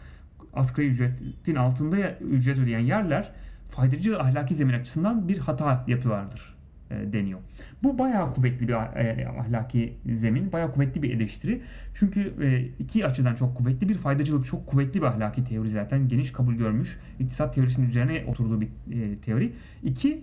asgari 0.54 0.88
ücretin 0.88 1.56
altında 1.56 2.18
ücret 2.20 2.58
ödeyen 2.58 2.80
yerler 2.80 3.32
faydacı 3.70 4.20
ahlaki 4.20 4.56
zemin 4.56 4.74
açısından 4.74 5.28
bir 5.28 5.38
hata 5.38 5.86
yapıyorlardır 5.88 6.56
e, 6.92 7.14
deniyor. 7.14 7.40
Bu 7.84 7.98
bayağı 7.98 8.32
kuvvetli 8.32 8.68
bir 8.68 8.74
e, 8.74 9.28
ahlaki 9.28 9.94
zemin, 10.06 10.52
bayağı 10.52 10.72
kuvvetli 10.72 11.04
bir 11.04 11.16
eleştiri. 11.16 11.62
Çünkü 11.94 12.34
e, 12.44 12.62
iki 12.84 13.06
açıdan 13.06 13.36
çok 13.36 13.58
kuvvetli. 13.58 13.90
Bir 13.90 13.98
faydacılık 13.98 14.46
çok 14.46 14.68
kuvvetli 14.68 15.02
bir 15.02 15.06
ahlaki 15.06 15.44
teori 15.44 15.70
zaten. 15.70 16.08
Geniş 16.08 16.32
kabul 16.32 16.54
görmüş. 16.54 16.98
iktisat 17.20 17.56
teorisinin 17.56 17.90
üzerine 17.90 18.24
oturduğu 18.28 18.62
bir 18.62 18.68
e, 18.68 19.18
teori. 19.18 19.54
İki, 19.84 20.22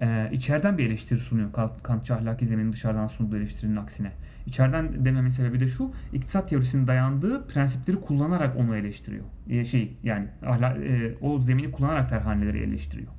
e, 0.00 0.30
içeriden 0.32 0.78
bir 0.78 0.86
eleştiri 0.86 1.18
sunuyor. 1.18 1.52
Kant- 1.52 1.82
Kantçı 1.82 2.14
ahlaki 2.14 2.46
zeminin 2.46 2.72
dışarıdan 2.72 3.06
sunduğu 3.06 3.36
eleştirinin 3.36 3.76
aksine. 3.76 4.12
İçeriden 4.46 5.04
dememin 5.04 5.30
sebebi 5.30 5.60
de 5.60 5.66
şu. 5.66 5.92
iktisat 6.12 6.48
teorisinin 6.48 6.86
dayandığı 6.86 7.46
prensipleri 7.46 8.00
kullanarak 8.00 8.56
onu 8.56 8.76
eleştiriyor. 8.76 9.24
E, 9.48 9.64
şey 9.64 9.96
yani 10.02 10.28
ahla, 10.46 10.76
e, 10.76 11.14
o 11.20 11.38
zemini 11.38 11.70
kullanarak 11.70 12.08
terhaneleri 12.08 12.58
eleştiriyor. 12.58 13.12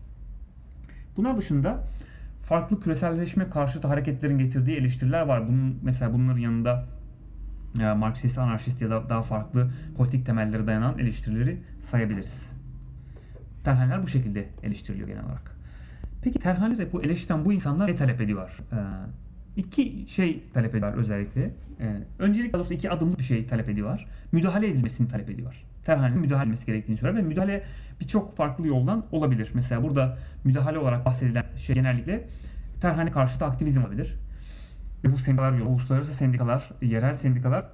Bunlar 1.17 1.37
dışında 1.37 1.83
farklı 2.41 2.79
küreselleşme 2.79 3.49
karşıtı 3.49 3.87
hareketlerin 3.87 4.37
getirdiği 4.37 4.77
eleştiriler 4.77 5.21
var. 5.21 5.47
Bunun 5.47 5.79
mesela 5.83 6.13
bunların 6.13 6.39
yanında 6.39 6.85
e, 7.79 7.93
Marksist, 7.93 8.37
anarşist 8.37 8.81
ya 8.81 8.89
da 8.89 9.09
daha 9.09 9.21
farklı 9.21 9.71
politik 9.97 10.25
temellere 10.25 10.67
dayanan 10.67 10.99
eleştirileri 10.99 11.61
sayabiliriz. 11.79 12.51
Terhaneler 13.63 14.03
bu 14.03 14.07
şekilde 14.07 14.49
eleştiriliyor 14.63 15.07
genel 15.07 15.23
olarak. 15.23 15.55
Peki 16.21 16.39
terhaneleri 16.39 16.91
bu 16.93 17.03
eleştiren 17.03 17.45
bu 17.45 17.53
insanlar 17.53 17.87
ne 17.87 17.95
talep 17.95 18.21
ediyor? 18.21 18.57
Ee, 18.71 18.75
iki 19.57 20.05
şey 20.07 20.43
talep 20.53 20.75
ediyor 20.75 20.93
özellikle. 20.93 21.51
Ee, 21.79 22.03
öncelikle 22.19 22.53
doğrusu 22.53 22.73
iki 22.73 22.91
adımlı 22.91 23.17
bir 23.17 23.23
şey 23.23 23.47
talep 23.47 23.69
ediyor. 23.69 24.05
Müdahale 24.31 24.67
edilmesini 24.67 25.07
talep 25.07 25.29
ediyor. 25.29 25.55
Terhanenin 25.85 26.19
müdahale 26.19 26.43
edilmesi 26.43 26.65
gerektiğini 26.65 26.97
söylüyor 26.97 27.23
ve 27.23 27.27
müdahale 27.27 27.63
birçok 28.01 28.35
farklı 28.35 28.67
yoldan 28.67 29.05
olabilir. 29.11 29.51
Mesela 29.53 29.83
burada 29.83 30.17
müdahale 30.43 30.77
olarak 30.79 31.05
bahsedilen 31.05 31.45
şey 31.55 31.75
genellikle 31.75 32.27
terhane 32.81 33.11
karşıtı 33.11 33.45
aktivizm 33.45 33.81
olabilir. 33.81 34.15
Ve 35.03 35.11
bu 35.11 35.17
sendikalar 35.17 35.51
yolu, 35.57 35.69
uluslararası 35.69 36.13
sendikalar, 36.13 36.69
yerel 36.81 37.15
sendikalar 37.15 37.65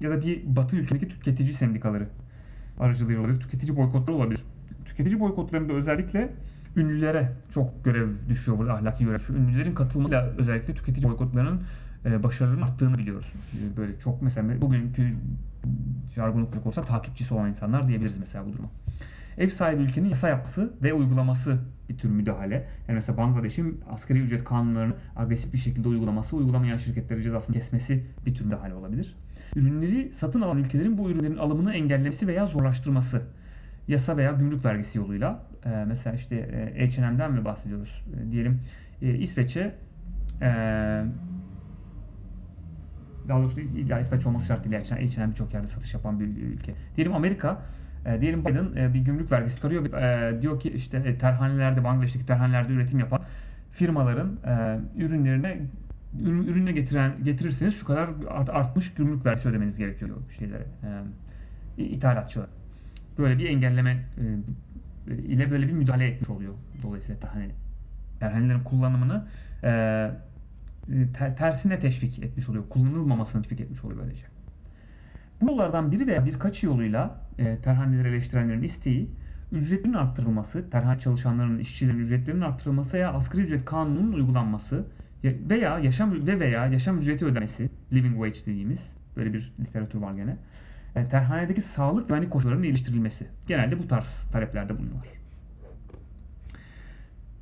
ya 0.00 0.10
da 0.10 0.22
bir 0.22 0.56
batı 0.56 0.76
ülkedeki 0.76 1.08
tüketici 1.08 1.52
sendikaları 1.52 2.08
aracılığıyla 2.80 3.20
olabilir. 3.20 3.40
Tüketici 3.40 3.76
boykotları 3.76 4.16
olabilir. 4.16 4.40
Tüketici 4.84 5.20
boykotlarında 5.20 5.72
özellikle 5.72 6.32
ünlülere 6.76 7.32
çok 7.54 7.84
görev 7.84 8.08
düşüyor 8.28 8.58
burada 8.58 8.74
ahlaki 8.74 9.04
görev. 9.04 9.18
Şu 9.18 9.32
ünlülerin 9.32 9.74
katılımıyla 9.74 10.26
özellikle 10.38 10.74
tüketici 10.74 11.04
boykotlarının 11.04 11.62
e, 12.04 12.22
başarılarının 12.22 12.62
arttığını 12.62 12.98
biliyoruz. 12.98 13.32
E, 13.54 13.76
Böyle 13.76 13.98
çok 13.98 14.22
mesela 14.22 14.60
bugünkü 14.60 15.14
jargonu 16.14 16.44
kullanacak 16.44 16.66
olsak 16.66 16.86
takipçisi 16.86 17.34
olan 17.34 17.50
insanlar 17.50 17.88
diyebiliriz 17.88 18.18
mesela 18.18 18.46
bu 18.46 18.52
duruma. 18.52 18.68
Ev 19.38 19.48
sahibi 19.48 19.82
ülkenin 19.82 20.08
yasa 20.08 20.28
yapması 20.28 20.72
ve 20.82 20.92
uygulaması 20.92 21.58
bir 21.88 21.98
tür 21.98 22.08
müdahale. 22.08 22.54
Yani 22.88 22.94
mesela 22.96 23.18
Bangladeş'in 23.18 23.80
asgari 23.90 24.18
ücret 24.18 24.44
kanunlarını 24.44 24.94
agresif 25.16 25.52
bir 25.52 25.58
şekilde 25.58 25.88
uygulaması, 25.88 26.36
uygulamayan 26.36 26.76
şirketleri 26.76 27.22
cezasını 27.22 27.56
kesmesi 27.56 28.04
bir 28.26 28.34
tür 28.34 28.44
müdahale 28.44 28.74
olabilir. 28.74 29.16
Ürünleri 29.56 30.14
satın 30.14 30.40
alan 30.40 30.58
ülkelerin 30.58 30.98
bu 30.98 31.10
ürünlerin 31.10 31.36
alımını 31.36 31.74
engellemesi 31.74 32.26
veya 32.26 32.46
zorlaştırması. 32.46 33.22
Yasa 33.88 34.16
veya 34.16 34.32
gümrük 34.32 34.64
vergisi 34.64 34.98
yoluyla. 34.98 35.46
Ee, 35.66 35.84
mesela 35.88 36.16
işte 36.16 36.36
e, 36.76 36.86
H&M'den 36.88 37.32
mi 37.32 37.44
bahsediyoruz? 37.44 38.04
E, 38.28 38.32
diyelim 38.32 38.60
e, 39.02 39.14
İsveç'e 39.14 39.74
daha 43.28 43.38
doğrusu 43.38 43.60
illa 43.60 44.00
İsveç 44.00 44.26
olması 44.26 44.46
şart 44.46 44.64
değil. 44.64 44.72
Yani 44.74 45.10
H&M 45.10 45.30
birçok 45.30 45.54
yerde 45.54 45.66
satış 45.66 45.94
yapan 45.94 46.20
bir 46.20 46.26
ülke. 46.26 46.74
Diyelim 46.96 47.14
Amerika, 47.14 47.62
diyelim 48.20 48.44
Biden 48.44 48.94
bir 48.94 49.00
gümrük 49.00 49.32
vergisi 49.32 49.56
çıkarıyor. 49.56 49.84
Diyor 50.42 50.60
ki 50.60 50.70
işte 50.70 51.18
terhanelerde, 51.18 51.84
Bangladeş'teki 51.84 52.26
terhanelerde 52.26 52.72
üretim 52.72 52.98
yapan 52.98 53.20
firmaların 53.70 54.38
ürünlerine 54.96 55.60
ürün, 56.22 56.66
getiren 56.66 57.12
getirirseniz 57.24 57.74
şu 57.74 57.86
kadar 57.86 58.10
art- 58.28 58.50
artmış 58.50 58.94
gümrük 58.94 59.26
vergisi 59.26 59.48
ödemeniz 59.48 59.78
gerekiyor 59.78 60.10
şeylere. 60.38 60.64
E, 61.78 61.84
ithalatçılar. 61.84 62.46
Böyle 63.18 63.38
bir 63.38 63.48
engelleme 63.48 64.04
ile 65.06 65.50
böyle 65.50 65.66
bir 65.68 65.72
müdahale 65.72 66.06
etmiş 66.06 66.30
oluyor. 66.30 66.54
Dolayısıyla 66.82 67.20
terhane, 67.20 67.48
terhanelerin 68.20 68.60
kullanımını 68.60 69.26
e, 69.64 70.10
te- 71.18 71.34
tersine 71.38 71.78
teşvik 71.78 72.18
etmiş 72.18 72.48
oluyor. 72.48 72.64
Kullanılmamasını 72.68 73.42
teşvik 73.42 73.60
etmiş 73.60 73.84
oluyor 73.84 74.00
böylece. 74.02 74.22
Bu 75.40 75.46
yollardan 75.46 75.92
biri 75.92 76.06
veya 76.06 76.26
birkaç 76.26 76.62
yoluyla 76.62 77.20
e, 77.38 77.56
terhaneleri 77.56 78.08
eleştirenlerin 78.08 78.62
isteği 78.62 79.10
ücretlerin 79.52 79.94
arttırılması, 79.94 80.70
terhane 80.70 80.98
çalışanların, 80.98 81.58
işçilerin 81.58 81.98
ücretlerinin 81.98 82.40
arttırılması 82.42 82.92
veya 82.96 83.12
asgari 83.12 83.42
ücret 83.42 83.64
kanununun 83.64 84.12
uygulanması 84.12 84.84
ya- 85.22 85.32
veya 85.50 85.78
yaşam 85.78 86.26
ve 86.26 86.40
veya 86.40 86.66
yaşam 86.66 86.98
ücreti 86.98 87.24
ödemesi, 87.24 87.70
living 87.92 88.14
wage 88.14 88.46
dediğimiz 88.52 88.96
böyle 89.16 89.32
bir 89.32 89.52
literatür 89.60 89.98
var 89.98 90.14
gene. 90.14 90.36
E, 90.96 91.08
terhanedeki 91.08 91.60
sağlık 91.60 92.08
güvenlik 92.08 92.30
koşullarının 92.30 92.62
iyileştirilmesi. 92.62 93.26
Genelde 93.46 93.78
bu 93.78 93.88
tarz 93.88 94.22
taleplerde 94.32 94.78
bulunuyorlar. 94.78 95.08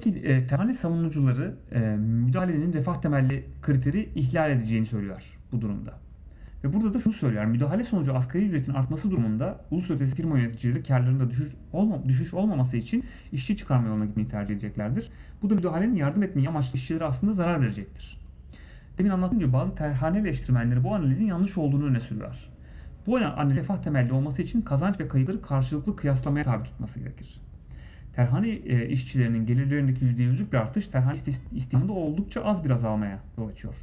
Ki 0.01 0.11
e, 0.11 0.47
terhane 0.47 0.75
savunucuları 0.75 1.55
e, 1.73 1.81
müdahalenin 1.97 2.73
refah 2.73 3.01
temelli 3.01 3.45
kriteri 3.63 4.09
ihlal 4.15 4.51
edeceğini 4.51 4.87
söylüyor 4.87 5.23
bu 5.53 5.61
durumda. 5.61 6.03
Ve 6.65 6.73
burada 6.73 6.95
da 6.95 7.01
şunu 7.01 7.13
söylüyor. 7.13 7.45
Müdahale 7.45 7.85
sonucu 7.85 8.15
asgari 8.15 8.45
ücretin 8.45 8.75
artması 8.75 9.11
durumunda 9.11 9.65
uluslararası 9.71 10.17
firma 10.17 10.39
yöneticileri 10.39 10.83
karlarında 10.83 11.31
düşüş, 11.31 11.53
olma, 11.73 12.09
düşüş 12.09 12.35
olmaması 12.35 12.77
için 12.77 13.05
işçi 13.33 13.57
çıkarma 13.57 13.89
yoluna 13.89 14.05
gitmeyi 14.05 14.29
tercih 14.29 14.55
edeceklerdir. 14.55 15.11
Bu 15.43 15.51
da 15.51 15.55
müdahalenin 15.55 15.97
yardım 15.97 16.23
etmeyi 16.23 16.49
amaçlı 16.49 16.79
işçilere 16.79 17.05
aslında 17.05 17.33
zarar 17.33 17.61
verecektir. 17.61 18.21
Demin 18.99 19.11
anlattığım 19.11 19.39
gibi 19.39 19.53
bazı 19.53 19.75
terhane 19.75 20.19
eleştirmenleri 20.19 20.85
bu 20.85 20.95
analizin 20.95 21.27
yanlış 21.27 21.59
olduğunu 21.59 21.87
öne 21.87 22.01
sürüyor. 22.01 22.52
Bu 23.07 23.17
analiz 23.17 23.57
refah 23.57 23.83
temelli 23.83 24.13
olması 24.13 24.43
için 24.43 24.63
kazanç 24.63 25.01
ve 25.01 25.09
kayıpları 25.09 25.43
karşılıklı 25.43 25.97
kıyaslamaya 25.97 26.45
tabi 26.45 26.65
tutması 26.65 26.99
gerekir. 26.99 27.41
Terhane 28.15 28.49
e, 28.49 28.89
işçilerinin 28.89 29.47
gelirlerindeki 29.47 30.05
%100'lük 30.05 30.53
bir 30.53 30.57
artış 30.57 30.89
terhane 30.89 31.19
istihdamında 31.53 31.93
oldukça 31.93 32.45
az 32.45 32.65
bir 32.65 32.71
azalmaya 32.71 33.19
yol 33.39 33.49
açıyor. 33.49 33.75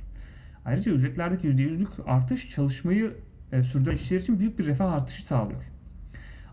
Ayrıca 0.65 0.91
ücretlerdeki 0.91 1.47
%100'lük 1.47 2.03
artış 2.05 2.49
çalışmayı 2.49 3.13
e, 3.51 3.63
sürdüren 3.63 3.95
işçiler 3.95 4.19
için 4.19 4.39
büyük 4.39 4.59
bir 4.59 4.65
refah 4.65 4.93
artışı 4.93 5.25
sağlıyor. 5.25 5.63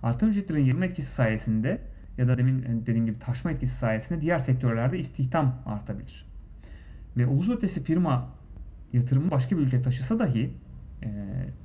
Artan 0.03 0.29
ücretlerin 0.29 0.65
yarım 0.65 0.83
etkisi 0.83 1.15
sayesinde 1.15 1.81
ya 2.19 2.29
da 2.29 2.39
demin 2.39 2.63
e, 2.63 2.87
dediğim 2.87 3.07
gibi 3.07 3.19
taşma 3.19 3.51
etkisi 3.51 3.77
sayesinde 3.77 4.21
diğer 4.21 4.39
sektörlerde 4.39 4.99
istihdam 4.99 5.63
artabilir. 5.67 6.27
Ve 7.17 7.27
ulus 7.27 7.49
ötesi 7.49 7.85
firma 7.85 8.29
yatırımı 8.93 9.31
başka 9.31 9.57
bir 9.57 9.63
ülke 9.63 9.83
taşısa 9.83 10.19
dahi 10.19 10.55
e, 11.03 11.09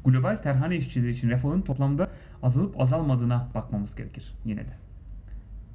global 0.06 0.36
terhane 0.36 0.78
işçileri 0.78 1.12
için 1.12 1.30
refahın 1.30 1.62
toplamda 1.62 2.10
azalıp 2.44 2.80
azalmadığına 2.80 3.48
bakmamız 3.56 3.96
gerekir 3.96 4.34
yine 4.46 4.62
de. 4.62 4.74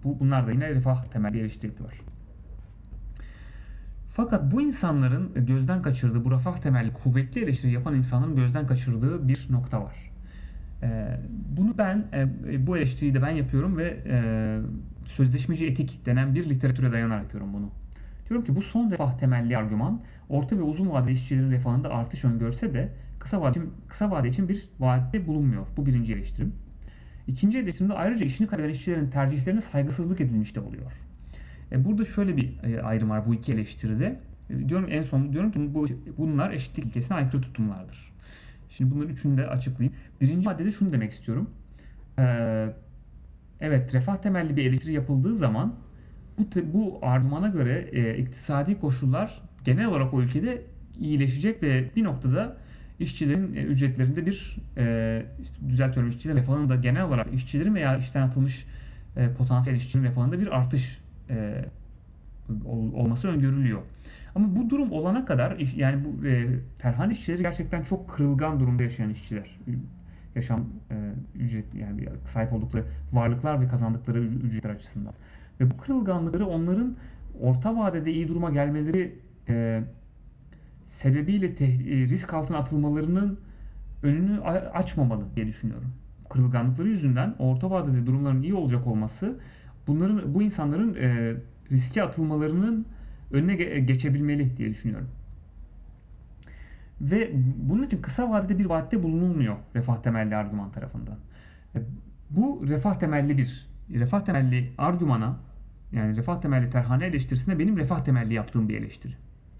Bu, 0.04 0.20
bunlar 0.20 0.46
da 0.46 0.52
yine 0.52 0.70
refah 0.70 1.04
temelli 1.04 1.38
eleştiri 1.40 1.66
yapıyor. 1.66 1.98
Fakat 4.16 4.52
bu 4.52 4.62
insanların 4.62 5.46
gözden 5.46 5.82
kaçırdığı, 5.82 6.24
bu 6.24 6.30
refah 6.30 6.56
temelli 6.56 6.92
kuvvetli 6.92 7.44
eleştiri 7.44 7.72
yapan 7.72 7.94
insanların 7.94 8.36
gözden 8.36 8.66
kaçırdığı 8.66 9.28
bir 9.28 9.46
nokta 9.50 9.82
var. 9.82 9.96
Ee, 10.82 11.20
bunu 11.56 11.78
ben, 11.78 12.04
e, 12.12 12.66
bu 12.66 12.76
eleştiriyi 12.76 13.14
de 13.14 13.22
ben 13.22 13.30
yapıyorum 13.30 13.76
ve 13.76 13.96
e, 14.06 14.58
sözleşmeci 15.04 15.66
etik 15.66 16.06
denen 16.06 16.34
bir 16.34 16.50
literatüre 16.50 16.92
dayanarak 16.92 17.22
yapıyorum 17.22 17.52
bunu. 17.52 17.70
Diyorum 18.28 18.46
ki 18.46 18.56
bu 18.56 18.62
son 18.62 18.90
refah 18.90 19.18
temelli 19.18 19.56
argüman 19.56 20.00
orta 20.28 20.56
ve 20.56 20.62
uzun 20.62 20.90
vadeli 20.90 21.12
işçilerin 21.12 21.50
refahında 21.50 21.90
artış 21.90 22.24
öngörse 22.24 22.74
de 22.74 22.92
kısa 23.26 23.40
vade 23.40 23.58
için, 23.58 23.72
kısa 23.88 24.10
vade 24.10 24.28
için 24.28 24.48
bir 24.48 24.68
vaatte 24.78 25.26
bulunmuyor. 25.26 25.66
Bu 25.76 25.86
birinci 25.86 26.14
eleştirim. 26.14 26.52
İkinci 27.26 27.58
eleştirimde 27.58 27.94
ayrıca 27.94 28.26
işini 28.26 28.46
kaybeden 28.46 28.68
işçilerin 28.68 29.10
tercihlerine 29.10 29.60
saygısızlık 29.60 30.20
edilmiş 30.20 30.56
de 30.56 30.60
oluyor. 30.60 30.92
E, 31.72 31.84
burada 31.84 32.04
şöyle 32.04 32.36
bir 32.36 32.64
e, 32.64 32.82
ayrım 32.82 33.10
var 33.10 33.26
bu 33.26 33.34
iki 33.34 33.52
eleştiride. 33.52 34.20
E, 34.50 34.68
diyorum 34.68 34.86
en 34.90 35.02
son 35.02 35.32
diyorum 35.32 35.50
ki 35.50 35.74
bu 35.74 35.86
bunlar 36.18 36.50
eşitlik 36.50 36.86
ilkesine 36.86 37.16
aykırı 37.16 37.42
tutumlardır. 37.42 38.12
Şimdi 38.70 38.94
bunların 38.94 39.12
üçünü 39.12 39.36
de 39.36 39.46
açıklayayım. 39.46 39.96
Birinci 40.20 40.48
maddede 40.48 40.72
şunu 40.72 40.92
demek 40.92 41.12
istiyorum. 41.12 41.50
Ee, 42.18 42.66
evet 43.60 43.94
refah 43.94 44.16
temelli 44.16 44.56
bir 44.56 44.64
eleştiri 44.64 44.92
yapıldığı 44.92 45.34
zaman 45.34 45.74
bu 46.38 46.44
bu 46.72 46.98
argümana 47.02 47.48
göre 47.48 47.88
e, 47.92 48.18
iktisadi 48.18 48.80
koşullar 48.80 49.42
genel 49.64 49.86
olarak 49.86 50.14
o 50.14 50.22
ülkede 50.22 50.62
iyileşecek 51.00 51.62
ve 51.62 51.90
bir 51.96 52.04
noktada 52.04 52.56
işçilerin 53.00 53.54
e, 53.54 53.62
ücretlerinde 53.62 54.26
bir 54.26 54.56
e, 54.76 55.26
düzeltiyorum 55.68 56.11
işçilerin 56.11 56.37
refahında 56.37 56.76
genel 56.76 57.02
olarak 57.02 57.35
işçilerin 57.35 57.74
veya 57.74 57.96
işten 57.96 58.22
atılmış 58.22 58.66
e, 59.16 59.28
potansiyel 59.28 59.76
işçinin 59.76 60.04
refahında 60.04 60.40
bir 60.40 60.56
artış 60.56 60.98
e, 61.30 61.64
ol, 62.66 62.92
olması 62.92 63.28
öngörülüyor. 63.28 63.82
Ama 64.35 64.56
bu 64.56 64.70
durum 64.70 64.92
olana 64.92 65.24
kadar 65.24 65.56
yani 65.76 66.04
bu 66.04 66.26
e, 66.26 66.46
terhane 66.78 67.12
işçileri 67.12 67.42
gerçekten 67.42 67.82
çok 67.82 68.09
kırılgan 68.09 68.61
durumda 68.61 68.82
yaşayan 68.82 69.11
işçiler. 69.11 69.59
Yaşam 70.35 70.64
e, 70.90 70.94
ücret 71.35 71.74
yani 71.74 72.09
sahip 72.32 72.52
oldukları 72.52 72.85
varlıklar 73.12 73.61
ve 73.61 73.68
kazandıkları 73.68 74.24
ücretler 74.24 74.70
açısından. 74.70 75.12
Ve 75.61 75.70
bu 75.70 75.76
kırılganlıkları 75.76 76.46
onların 76.46 76.96
orta 77.40 77.76
vadede 77.76 78.12
iyi 78.12 78.28
duruma 78.28 78.50
gelmeleri 78.50 79.18
e, 79.48 79.82
sebebiyle 80.87 81.46
e, 81.46 82.09
risk 82.09 82.35
altına 82.35 82.59
atılmalarının 82.59 83.40
önünü 84.03 84.40
açmamalı 84.75 85.25
diye 85.37 85.46
düşünüyorum. 85.46 85.92
Kırılganlıkları 86.31 86.88
yüzünden 86.88 87.35
orta 87.38 87.70
vadede 87.70 88.07
durumların 88.07 88.42
iyi 88.42 88.55
olacak 88.55 88.87
olması 88.87 89.38
bunların 89.87 90.35
bu 90.35 90.42
insanların 90.42 90.94
e, 90.94 91.35
riske 91.72 92.03
atılmalarının 92.03 92.87
önüne 93.33 93.55
geçebilmeli 93.81 94.57
diye 94.57 94.70
düşünüyorum. 94.70 95.09
Ve 97.01 97.31
bunun 97.57 97.83
için 97.83 98.03
kısa 98.03 98.31
vadede 98.31 98.59
bir 98.59 98.66
vaatte 98.66 99.03
bulunulmuyor 99.03 99.57
refah 99.75 100.03
temelli 100.03 100.37
argüman 100.37 100.72
tarafından. 100.72 101.18
E, 101.75 101.79
bu 102.31 102.64
refah 102.68 102.94
temelli 102.94 103.38
bir 103.38 103.66
refah 103.90 104.20
temelli 104.20 104.72
argümana 104.79 105.37
yani 105.92 106.16
refah 106.16 106.40
temelli 106.40 106.70
terhane 106.70 107.07
eleştirisine 107.07 107.59
benim 107.59 107.77
refah 107.77 108.05
temelli 108.05 108.35
yaptığım 108.35 108.68
bir 108.68 108.79
eleştiri. 108.79 109.14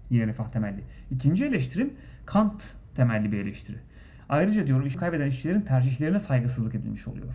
Yine 0.09 0.27
refah 0.27 0.51
temelli. 0.51 0.83
İkinci 1.11 1.45
eleştirim 1.45 1.93
Kant 2.25 2.63
temelli 2.95 3.31
bir 3.31 3.39
eleştiri. 3.39 3.77
Ayrıca 4.29 4.67
diyorum 4.67 4.87
iş 4.87 4.95
kaybeden 4.95 5.27
işçilerin 5.27 5.61
tercihlerine 5.61 6.19
saygısızlık 6.19 6.75
edilmiş 6.75 7.07
oluyor. 7.07 7.33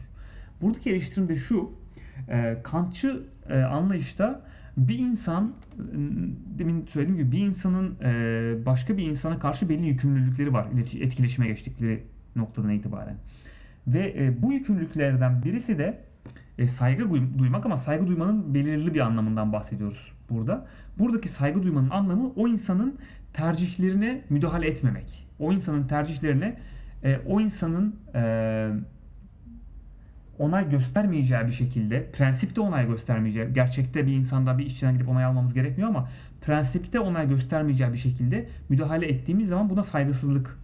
Buradaki 0.62 0.90
eleştirim 0.90 1.28
de 1.28 1.36
şu. 1.36 1.72
E, 2.28 2.56
Kantçı 2.62 3.22
e, 3.48 3.58
anlayışta 3.62 4.42
bir 4.76 4.98
insan 4.98 5.52
demin 6.58 6.86
söylediğim 6.86 7.18
gibi 7.18 7.32
bir 7.32 7.46
insanın 7.46 7.96
e, 8.04 8.66
başka 8.66 8.96
bir 8.96 9.06
insana 9.06 9.38
karşı 9.38 9.68
belli 9.68 9.86
yükümlülükleri 9.86 10.52
var 10.52 10.66
etkileşime 11.00 11.46
geçtikleri 11.46 12.02
noktadan 12.36 12.70
itibaren. 12.70 13.16
Ve 13.86 14.14
e, 14.18 14.42
bu 14.42 14.52
yükümlülüklerden 14.52 15.42
birisi 15.42 15.78
de 15.78 16.04
e, 16.58 16.66
saygı 16.68 17.10
duymak 17.38 17.66
ama 17.66 17.76
saygı 17.76 18.06
duymanın 18.06 18.54
belirli 18.54 18.94
bir 18.94 19.00
anlamından 19.00 19.52
bahsediyoruz 19.52 20.12
burada. 20.34 20.66
Buradaki 20.98 21.28
saygı 21.28 21.62
duymanın 21.62 21.90
anlamı 21.90 22.32
o 22.36 22.48
insanın 22.48 22.98
tercihlerine 23.32 24.24
müdahale 24.30 24.66
etmemek. 24.66 25.28
O 25.38 25.52
insanın 25.52 25.86
tercihlerine 25.86 26.56
o 27.26 27.40
insanın 27.40 27.96
onay 30.38 30.70
göstermeyeceği 30.70 31.46
bir 31.46 31.52
şekilde, 31.52 32.10
prensipte 32.10 32.60
onay 32.60 32.86
göstermeyeceği, 32.86 33.52
gerçekte 33.52 34.06
bir 34.06 34.12
insandan 34.12 34.58
bir 34.58 34.66
işçiden 34.66 34.94
gidip 34.94 35.08
onay 35.08 35.24
almamız 35.24 35.54
gerekmiyor 35.54 35.90
ama 35.90 36.08
prensipte 36.40 37.00
onay 37.00 37.28
göstermeyeceği 37.28 37.92
bir 37.92 37.98
şekilde 37.98 38.48
müdahale 38.68 39.06
ettiğimiz 39.06 39.48
zaman 39.48 39.70
buna 39.70 39.82
saygısızlık 39.82 40.58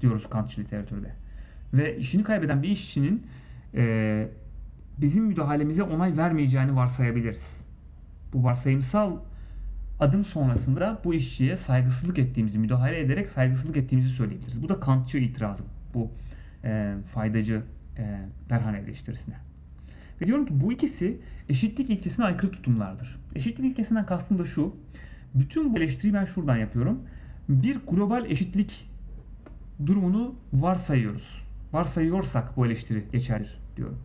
diyoruz 0.00 0.30
Kantçı 0.30 0.60
literatürde. 0.60 1.10
Ve 1.74 1.96
işini 1.96 2.22
kaybeden 2.22 2.62
bir 2.62 2.68
işçinin 2.68 3.26
e, 3.74 4.28
bizim 4.98 5.24
müdahalemize 5.24 5.82
onay 5.82 6.16
vermeyeceğini 6.16 6.76
varsayabiliriz. 6.76 7.69
Bu 8.32 8.44
varsayımsal 8.44 9.16
adım 10.00 10.24
sonrasında 10.24 11.00
bu 11.04 11.14
işçiye 11.14 11.56
saygısızlık 11.56 12.18
ettiğimizi, 12.18 12.58
müdahale 12.58 13.00
ederek 13.00 13.30
saygısızlık 13.30 13.76
ettiğimizi 13.76 14.10
söyleyebiliriz. 14.10 14.62
Bu 14.62 14.68
da 14.68 14.80
Kantçı 14.80 15.18
itirazım. 15.18 15.66
Bu 15.94 16.10
e, 16.64 16.94
faydacı 17.14 17.62
e, 17.98 18.20
Berhan 18.50 18.74
eleştirisine. 18.74 19.34
Ve 20.20 20.26
diyorum 20.26 20.46
ki 20.46 20.60
bu 20.60 20.72
ikisi 20.72 21.20
eşitlik 21.48 21.90
ilkesine 21.90 22.24
aykırı 22.24 22.50
tutumlardır. 22.50 23.20
Eşitlik 23.34 23.70
ilkesinden 23.70 24.06
kastım 24.06 24.38
da 24.38 24.44
şu. 24.44 24.76
Bütün 25.34 25.74
bu 25.74 25.78
eleştiriyi 25.78 26.14
ben 26.14 26.24
şuradan 26.24 26.56
yapıyorum. 26.56 27.02
Bir 27.48 27.78
global 27.90 28.30
eşitlik 28.30 28.90
durumunu 29.86 30.34
varsayıyoruz. 30.52 31.42
Varsayıyorsak 31.72 32.56
bu 32.56 32.66
eleştiri 32.66 33.04
geçerlidir 33.12 33.58
diyorum. 33.76 33.98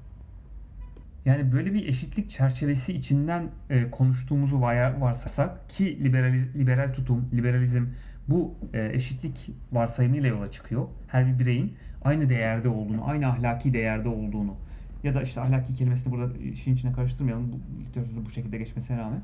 Yani 1.26 1.52
böyle 1.52 1.74
bir 1.74 1.88
eşitlik 1.88 2.30
çerçevesi 2.30 2.94
içinden 2.94 3.50
e, 3.70 3.92
konuştuğumuzu 3.92 4.62
varsaysak 4.62 5.70
ki 5.70 6.04
liberal, 6.04 6.34
liberal 6.34 6.94
tutum, 6.94 7.30
liberalizm 7.34 7.86
bu 8.28 8.56
e, 8.74 8.90
eşitlik 8.94 9.50
varsayımıyla 9.72 10.30
yola 10.30 10.52
çıkıyor. 10.52 10.88
Her 11.08 11.28
bir 11.28 11.40
bireyin 11.40 11.74
aynı 12.04 12.30
değerde 12.30 12.70
olduğunu, 12.70 13.08
aynı 13.08 13.28
ahlaki 13.28 13.74
değerde 13.74 14.10
olduğunu 14.10 14.56
ya 15.04 15.14
da 15.14 15.22
işte 15.22 15.42
ahlaki 15.42 15.74
kelimesini 15.74 16.14
burada 16.14 16.38
işin 16.38 16.74
içine 16.74 16.92
karıştırmayalım. 16.92 17.52
Bu 17.52 18.26
bu 18.26 18.30
şekilde 18.30 18.58
geçmesine 18.58 18.98
rağmen 18.98 19.22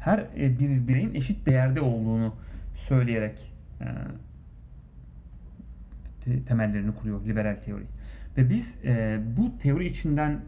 her 0.00 0.18
e, 0.18 0.58
bir 0.58 0.88
bireyin 0.88 1.14
eşit 1.14 1.46
değerde 1.46 1.80
olduğunu 1.80 2.34
söyleyerek 2.74 3.52
e, 3.80 3.86
temellerini 6.46 6.94
kuruyor 6.94 7.24
liberal 7.26 7.56
teori. 7.64 7.84
Ve 8.36 8.50
biz 8.50 8.76
e, 8.84 9.20
bu 9.36 9.58
teori 9.58 9.86
içinden 9.86 10.40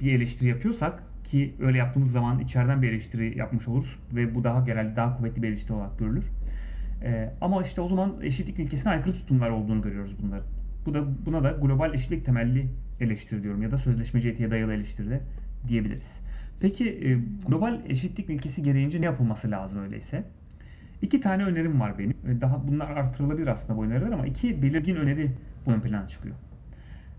bir 0.00 0.12
eleştiri 0.12 0.48
yapıyorsak 0.48 1.02
ki 1.24 1.54
öyle 1.60 1.78
yaptığımız 1.78 2.12
zaman 2.12 2.38
içeriden 2.38 2.82
bir 2.82 2.88
eleştiri 2.88 3.38
yapmış 3.38 3.68
oluruz 3.68 3.98
ve 4.12 4.34
bu 4.34 4.44
daha 4.44 4.60
genelde 4.60 4.96
daha 4.96 5.16
kuvvetli 5.16 5.42
bir 5.42 5.48
eleştiri 5.48 5.72
olarak 5.72 5.98
görülür. 5.98 6.24
E, 7.02 7.30
ama 7.40 7.62
işte 7.62 7.80
o 7.80 7.88
zaman 7.88 8.14
eşitlik 8.22 8.58
ilkesine 8.58 8.92
aykırı 8.92 9.12
tutumlar 9.12 9.50
olduğunu 9.50 9.82
görüyoruz 9.82 10.16
bunların. 10.22 10.46
Bu 10.86 10.94
da 10.94 11.04
buna 11.26 11.44
da 11.44 11.50
global 11.50 11.94
eşitlik 11.94 12.24
temelli 12.24 12.66
eleştiri 13.00 13.42
diyorum 13.42 13.62
ya 13.62 13.70
da 13.70 13.78
sözleşmeci 13.78 14.28
etiğe 14.28 14.50
dayalı 14.50 14.74
eleştiri 14.74 15.10
de 15.10 15.20
diyebiliriz. 15.68 16.20
Peki 16.60 16.90
e, 16.90 17.18
global 17.48 17.80
eşitlik 17.88 18.30
ilkesi 18.30 18.62
gereğince 18.62 19.00
ne 19.00 19.04
yapılması 19.04 19.50
lazım 19.50 19.82
öyleyse? 19.82 20.24
İki 21.02 21.20
tane 21.20 21.44
önerim 21.44 21.80
var 21.80 21.98
benim. 21.98 22.40
Daha 22.40 22.68
bunlar 22.68 22.90
artırılabilir 22.90 23.46
aslında 23.46 23.78
bu 23.78 23.84
öneriler 23.84 24.12
ama 24.12 24.26
iki 24.26 24.62
belirgin 24.62 24.96
öneri 24.96 25.30
bu 25.66 25.72
ön 25.72 25.80
plana 25.80 26.08
çıkıyor. 26.08 26.36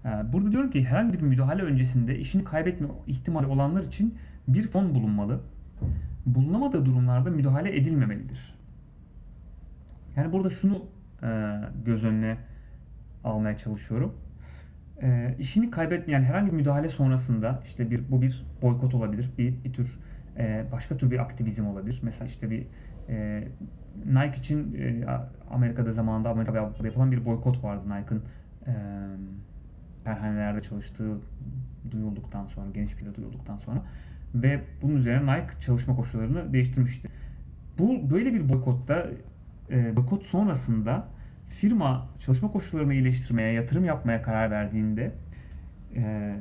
E, 0.06 0.34
burada 0.34 0.52
diyorum 0.52 0.70
ki 0.70 0.86
herhangi 0.86 1.14
bir 1.14 1.22
müdahale 1.22 1.62
öncesinde 1.62 2.20
işini 2.20 2.44
kaybetme 2.44 2.88
ihtimali 3.08 3.48
olanlar 3.48 3.84
için 3.84 4.18
bir 4.48 4.68
fon 4.68 4.96
bulunmalı. 4.96 5.42
Bulunamadığı 6.26 6.86
durumlarda 6.86 7.30
müdahale 7.30 7.78
edilmemelidir. 7.78 8.56
Yani 10.16 10.32
burada 10.32 10.50
şunu 10.50 10.86
göz 11.86 12.04
önüne 12.04 12.38
almaya 13.24 13.58
çalışıyorum. 13.58 14.16
E, 15.02 15.36
işini 15.40 15.72
kaybetmeyen 15.72 16.24
herhangi 16.24 16.52
bir 16.52 16.56
müdahale 16.56 16.90
sonrasında 16.90 17.62
işte 17.66 17.92
bir 17.92 18.12
bu 18.12 18.22
bir 18.22 18.46
boykot 18.62 18.96
olabilir, 18.96 19.30
bir 19.38 19.64
bir 19.64 19.74
tür 19.74 20.00
e, 20.38 20.66
başka 20.72 20.98
tür 20.98 21.12
bir 21.12 21.20
aktivizm 21.20 21.68
olabilir. 21.68 22.00
Mesela 22.04 22.26
işte 22.26 22.50
bir 22.50 22.68
e, 23.10 23.48
Nike 24.06 24.38
için 24.38 24.74
e, 24.74 25.06
Amerika'da 25.52 25.94
zamanında 25.94 26.30
Amerika 26.30 26.54
ve 26.54 26.88
yapılan 26.88 27.12
bir 27.12 27.26
boykot 27.26 27.64
vardı 27.64 27.84
Nike'ın 27.90 28.24
e, 28.68 28.74
perhanelerde 30.06 30.62
çalıştığı 30.62 31.18
duyulduktan 31.92 32.46
sonra, 32.46 32.70
geniş 32.74 32.98
bir 32.98 33.16
duyulduktan 33.16 33.58
sonra 33.58 33.84
ve 34.36 34.62
bunun 34.82 34.96
üzerine 34.96 35.34
Nike 35.34 35.60
çalışma 35.60 35.96
koşullarını 35.96 36.54
değiştirmişti. 36.54 37.10
Bu 37.78 38.10
böyle 38.12 38.34
bir 38.34 38.50
boykotta 38.50 39.08
e, 39.70 39.96
boykot 39.96 40.24
sonrasında 40.24 41.08
firma 41.48 42.10
çalışma 42.20 42.52
koşullarını 42.52 42.94
iyileştirmeye, 42.94 43.54
yatırım 43.54 43.86
yapmaya 43.86 44.22
karar 44.22 44.52
verdiğinde 44.52 45.12
e, 45.96 46.36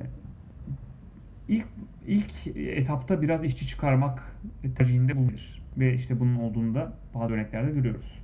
ilk 1.48 1.66
ilk 2.06 2.56
etapta 2.56 3.22
biraz 3.22 3.44
işçi 3.44 3.66
çıkarmak 3.66 4.36
tercihinde 4.76 5.16
bulunur. 5.16 5.60
Ve 5.78 5.94
işte 5.94 6.20
bunun 6.20 6.34
olduğunda 6.34 6.92
bazı 7.14 7.34
örneklerde 7.34 7.70
görüyoruz. 7.70 8.22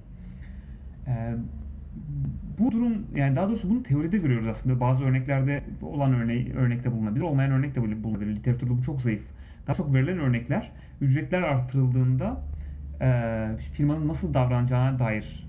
E, 1.07 1.35
bu 2.59 2.72
durum 2.72 3.06
yani 3.14 3.37
daha 3.37 3.48
doğrusu 3.48 3.70
bunu 3.70 3.82
teoride 3.82 4.18
görüyoruz 4.18 4.46
aslında. 4.46 4.80
Bazı 4.80 5.04
örneklerde 5.04 5.64
olan 5.82 6.14
örneği, 6.14 6.54
örnekte 6.54 6.92
bulunabilir, 6.92 7.20
olmayan 7.24 7.52
örnek 7.52 7.74
de 7.74 8.02
bulunabilir. 8.04 8.37
Literatürde 8.37 8.70
bu 8.70 8.82
çok 8.82 9.02
zayıf. 9.02 9.22
Daha 9.66 9.76
çok 9.76 9.94
verilen 9.94 10.18
örnekler 10.18 10.72
ücretler 11.00 11.42
artırıldığında 11.42 12.40
e, 13.00 13.09
firmanın 13.72 14.09
nasıl 14.09 14.35
davranacağına 14.35 14.98
dair 14.98 15.46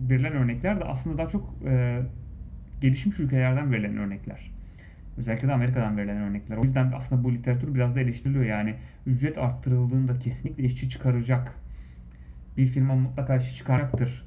verilen 0.00 0.32
örnekler 0.32 0.80
de 0.80 0.84
aslında 0.84 1.18
daha 1.18 1.28
çok 1.28 1.54
e, 1.66 2.02
gelişmiş 2.80 3.20
ülkelerden 3.20 3.72
verilen 3.72 3.96
örnekler. 3.96 4.52
Özellikle 5.18 5.48
de 5.48 5.52
Amerika'dan 5.52 5.96
verilen 5.96 6.16
örnekler. 6.16 6.56
O 6.56 6.64
yüzden 6.64 6.92
aslında 6.96 7.24
bu 7.24 7.32
literatür 7.32 7.74
biraz 7.74 7.96
da 7.96 8.00
eleştiriliyor. 8.00 8.44
Yani 8.44 8.74
ücret 9.06 9.38
arttırıldığında 9.38 10.18
kesinlikle 10.18 10.64
işçi 10.64 10.88
çıkaracak 10.88 11.54
bir 12.56 12.66
firma 12.66 12.94
mutlaka 12.94 13.36
işçi 13.36 13.56
çıkaracaktır 13.56 14.26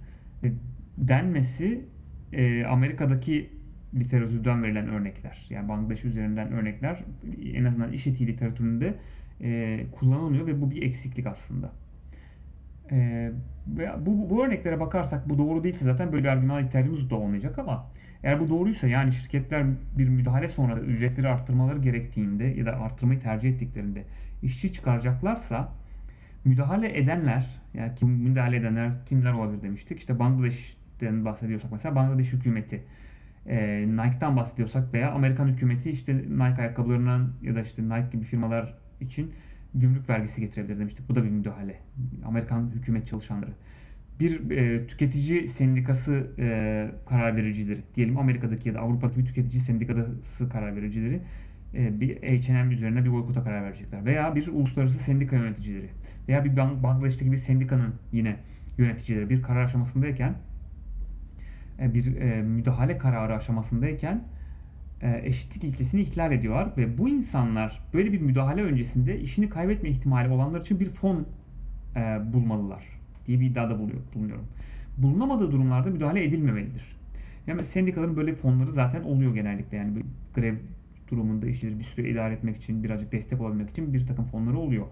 denmesi 0.97 1.85
e, 2.33 2.65
Amerika'daki 2.65 3.49
literatürden 3.95 4.63
verilen 4.63 4.87
örnekler. 4.87 5.47
Yani 5.49 5.69
Bangladeş 5.69 6.05
üzerinden 6.05 6.51
örnekler 6.51 7.03
en 7.53 7.65
azından 7.65 7.91
iş 7.91 8.07
etiği 8.07 8.27
literatüründe 8.27 8.95
e, 9.41 9.79
kullanılmıyor 9.91 10.47
ve 10.47 10.61
bu 10.61 10.71
bir 10.71 10.81
eksiklik 10.81 11.27
aslında. 11.27 11.71
E, 12.91 13.31
bu, 13.65 13.81
bu, 14.05 14.29
bu 14.29 14.45
örneklere 14.45 14.79
bakarsak 14.79 15.29
bu 15.29 15.37
doğru 15.37 15.63
değilse 15.63 15.85
zaten 15.85 16.11
böyle 16.11 16.23
bir 16.23 16.29
argümana 16.29 16.61
ihtiyacımız 16.61 17.09
da 17.09 17.15
olmayacak 17.15 17.59
ama 17.59 17.91
eğer 18.23 18.39
bu 18.39 18.49
doğruysa 18.49 18.87
yani 18.87 19.11
şirketler 19.11 19.65
bir 19.97 20.09
müdahale 20.09 20.47
sonrası 20.47 20.81
ücretleri 20.81 21.27
arttırmaları 21.27 21.79
gerektiğinde 21.79 22.43
ya 22.43 22.65
da 22.65 22.79
arttırmayı 22.79 23.19
tercih 23.19 23.49
ettiklerinde 23.49 24.03
işçi 24.43 24.73
çıkaracaklarsa 24.73 25.71
müdahale 26.45 26.97
edenler 26.97 27.45
yani 27.73 27.95
kim 27.95 28.09
müdahale 28.09 28.57
edenler 28.57 28.91
kimler 29.05 29.33
olabilir 29.33 29.61
demiştik. 29.61 29.99
İşte 29.99 30.19
Bangladeş'ten 31.01 31.25
bahsediyorsak 31.25 31.71
mesela 31.71 31.95
Bangladeş 31.95 32.33
hükümeti 32.33 32.83
e, 33.45 33.85
Nike'dan 33.87 34.37
bahsediyorsak 34.37 34.93
veya 34.93 35.11
Amerikan 35.11 35.47
hükümeti 35.47 35.91
işte 35.91 36.15
Nike 36.15 36.61
ayakkabılarından 36.61 37.29
ya 37.41 37.55
da 37.55 37.61
işte 37.61 37.83
Nike 37.83 38.09
gibi 38.11 38.23
firmalar 38.23 38.73
için 39.01 39.31
gümrük 39.73 40.09
vergisi 40.09 40.41
getirebilir 40.41 40.79
demiştik. 40.79 41.09
Bu 41.09 41.15
da 41.15 41.23
bir 41.23 41.29
müdahale. 41.29 41.79
Amerikan 42.25 42.71
hükümet 42.75 43.07
çalışanları. 43.07 43.51
Bir 44.19 44.51
e, 44.51 44.87
tüketici 44.87 45.47
sendikası 45.47 46.27
e, 46.39 46.91
karar 47.09 47.35
vericileri, 47.35 47.81
diyelim 47.95 48.17
Amerika'daki 48.17 48.69
ya 48.69 48.75
da 48.75 48.79
Avrupa'daki 48.79 49.19
bir 49.19 49.25
tüketici 49.25 49.61
sendikası 49.61 50.49
karar 50.49 50.75
vericileri 50.75 51.21
e, 51.73 51.99
bir 51.99 52.17
H&M 52.17 52.73
üzerine 52.73 53.05
bir 53.05 53.11
boykota 53.11 53.43
karar 53.43 53.63
verecekler. 53.63 54.05
Veya 54.05 54.35
bir 54.35 54.47
uluslararası 54.47 54.97
sendika 54.97 55.35
yöneticileri 55.35 55.89
veya 56.27 56.45
bir 56.45 56.57
Bangladeş'teki 56.57 57.31
bir 57.31 57.37
sendikanın 57.37 57.93
yine 58.11 58.37
yöneticileri 58.77 59.29
bir 59.29 59.41
karar 59.41 59.63
aşamasındayken 59.63 60.35
bir 61.79 62.15
e, 62.15 62.41
müdahale 62.41 62.97
kararı 62.97 63.35
aşamasındayken 63.35 64.23
e, 65.01 65.21
eşitlik 65.23 65.63
ilkesini 65.63 66.01
ihlal 66.01 66.31
ediyorlar 66.31 66.69
ve 66.77 66.97
bu 66.97 67.09
insanlar 67.09 67.81
böyle 67.93 68.11
bir 68.11 68.21
müdahale 68.21 68.63
öncesinde 68.63 69.19
işini 69.19 69.49
kaybetme 69.49 69.89
ihtimali 69.89 70.29
olanlar 70.29 70.61
için 70.61 70.79
bir 70.79 70.89
fon 70.89 71.25
e, 71.95 72.33
bulmalılar 72.33 72.83
diye 73.27 73.39
bir 73.39 73.45
iddiada 73.45 73.79
bulunuyorum. 73.79 74.45
Bulunamadığı 74.97 75.51
durumlarda 75.51 75.89
müdahale 75.89 76.23
edilmemelidir. 76.23 76.95
Yani 77.47 77.65
sendikaların 77.65 78.17
böyle 78.17 78.33
fonları 78.33 78.71
zaten 78.71 79.03
oluyor 79.03 79.33
genellikle 79.33 79.77
yani 79.77 80.03
grev 80.35 80.55
durumunda 81.11 81.47
işleri 81.47 81.79
bir 81.79 81.83
süre 81.83 82.09
idare 82.09 82.33
etmek 82.33 82.57
için 82.57 82.83
birazcık 82.83 83.11
destek 83.11 83.41
olabilmek 83.41 83.69
için 83.69 83.93
bir 83.93 84.07
takım 84.07 84.25
fonları 84.25 84.57
oluyor. 84.57 84.85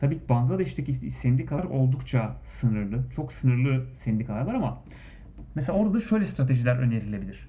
Tabii 0.00 0.18
Bangladeş'teki 0.28 0.92
sendikalar 0.92 1.64
oldukça 1.64 2.36
sınırlı. 2.44 3.04
Çok 3.16 3.32
sınırlı 3.32 3.86
sendikalar 3.94 4.46
var 4.46 4.54
ama 4.54 4.82
mesela 5.54 5.78
orada 5.78 5.94
da 5.94 6.00
şöyle 6.00 6.26
stratejiler 6.26 6.76
önerilebilir. 6.76 7.48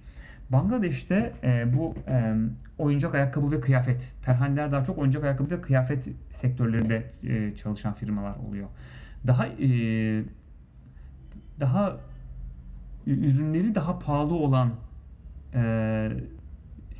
Bangladeş'te 0.49 1.33
e, 1.43 1.73
bu 1.73 1.95
e, 2.07 2.35
oyuncak 2.77 3.15
ayakkabı 3.15 3.51
ve 3.51 3.61
kıyafet, 3.61 4.13
terhaneler 4.25 4.71
daha 4.71 4.83
çok 4.83 4.97
oyuncak 4.97 5.23
ayakkabı 5.23 5.51
ve 5.51 5.61
kıyafet 5.61 6.09
sektörlerinde 6.31 7.03
e, 7.23 7.55
çalışan 7.55 7.93
firmalar 7.93 8.35
oluyor. 8.35 8.67
Daha 9.27 9.45
e, 9.47 9.69
daha 11.59 11.97
ürünleri 13.07 13.75
daha 13.75 13.99
pahalı 13.99 14.33
olan 14.33 14.71
e, 15.53 16.11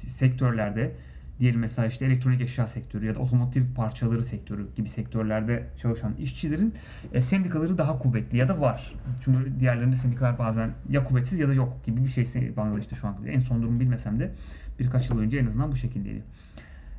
sektörlerde 0.08 0.92
diyelim 1.40 1.60
mesela 1.60 1.88
işte 1.88 2.06
elektronik 2.06 2.42
eşya 2.42 2.68
sektörü 2.68 3.06
ya 3.06 3.16
da 3.16 3.20
otomotiv 3.20 3.64
parçaları 3.76 4.24
sektörü 4.24 4.68
gibi 4.76 4.90
sektörlerde 4.90 5.68
çalışan 5.82 6.16
işçilerin 6.16 6.74
e, 7.14 7.22
sendikaları 7.22 7.78
daha 7.78 8.00
kuvvetli 8.00 8.38
ya 8.38 8.48
da 8.48 8.62
var. 8.62 8.94
Çünkü 9.24 9.60
diğerlerinde 9.60 9.96
sendikalar 9.96 10.40
bazen 10.40 10.72
ya 10.90 11.04
kuvvetsiz 11.04 11.40
ya 11.40 11.48
da 11.50 11.54
yok 11.54 11.86
gibi 11.86 12.04
bir 12.04 12.10
şey 12.10 12.56
Bangladeş'te 12.58 12.96
şu 12.96 13.08
an. 13.08 13.18
En 13.28 13.40
son 13.40 13.62
durumu 13.62 13.80
bilmesem 13.80 14.20
de 14.20 14.32
birkaç 14.80 15.10
yıl 15.10 15.20
önce 15.20 15.38
en 15.38 15.46
azından 15.46 15.72
bu 15.72 15.76
şekildeydi. 15.76 16.24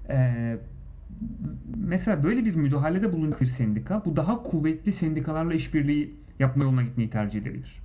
E, 0.09 0.57
mesela 1.76 2.22
böyle 2.22 2.44
bir 2.44 2.55
müdahalede 2.55 3.12
bulunan 3.12 3.37
bir 3.40 3.46
sendika 3.46 4.05
bu 4.05 4.16
daha 4.16 4.42
kuvvetli 4.42 4.92
sendikalarla 4.92 5.55
işbirliği 5.55 6.14
yapma 6.38 6.64
yoluna 6.64 6.83
gitmeyi 6.83 7.11
tercih 7.11 7.40
edebilir. 7.40 7.81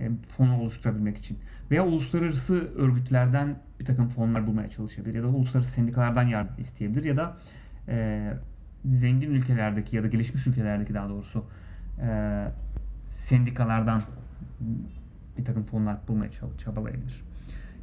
E, 0.00 0.10
fonu 0.36 0.60
oluşturabilmek 0.60 1.18
için. 1.18 1.38
Veya 1.70 1.86
uluslararası 1.86 2.74
örgütlerden 2.76 3.56
bir 3.80 3.84
takım 3.84 4.08
fonlar 4.08 4.46
bulmaya 4.46 4.70
çalışabilir. 4.70 5.14
Ya 5.14 5.22
da 5.22 5.26
uluslararası 5.26 5.70
sendikalardan 5.70 6.22
yardım 6.22 6.54
isteyebilir. 6.58 7.04
Ya 7.04 7.16
da 7.16 7.36
e, 7.88 8.32
zengin 8.84 9.30
ülkelerdeki 9.30 9.96
ya 9.96 10.02
da 10.02 10.06
gelişmiş 10.06 10.46
ülkelerdeki 10.46 10.94
daha 10.94 11.08
doğrusu 11.08 11.44
e, 12.02 12.08
sendikalardan 13.08 14.02
bir 15.38 15.44
takım 15.44 15.64
fonlar 15.64 15.96
bulmaya 16.08 16.30
çabalayabilir. 16.58 17.22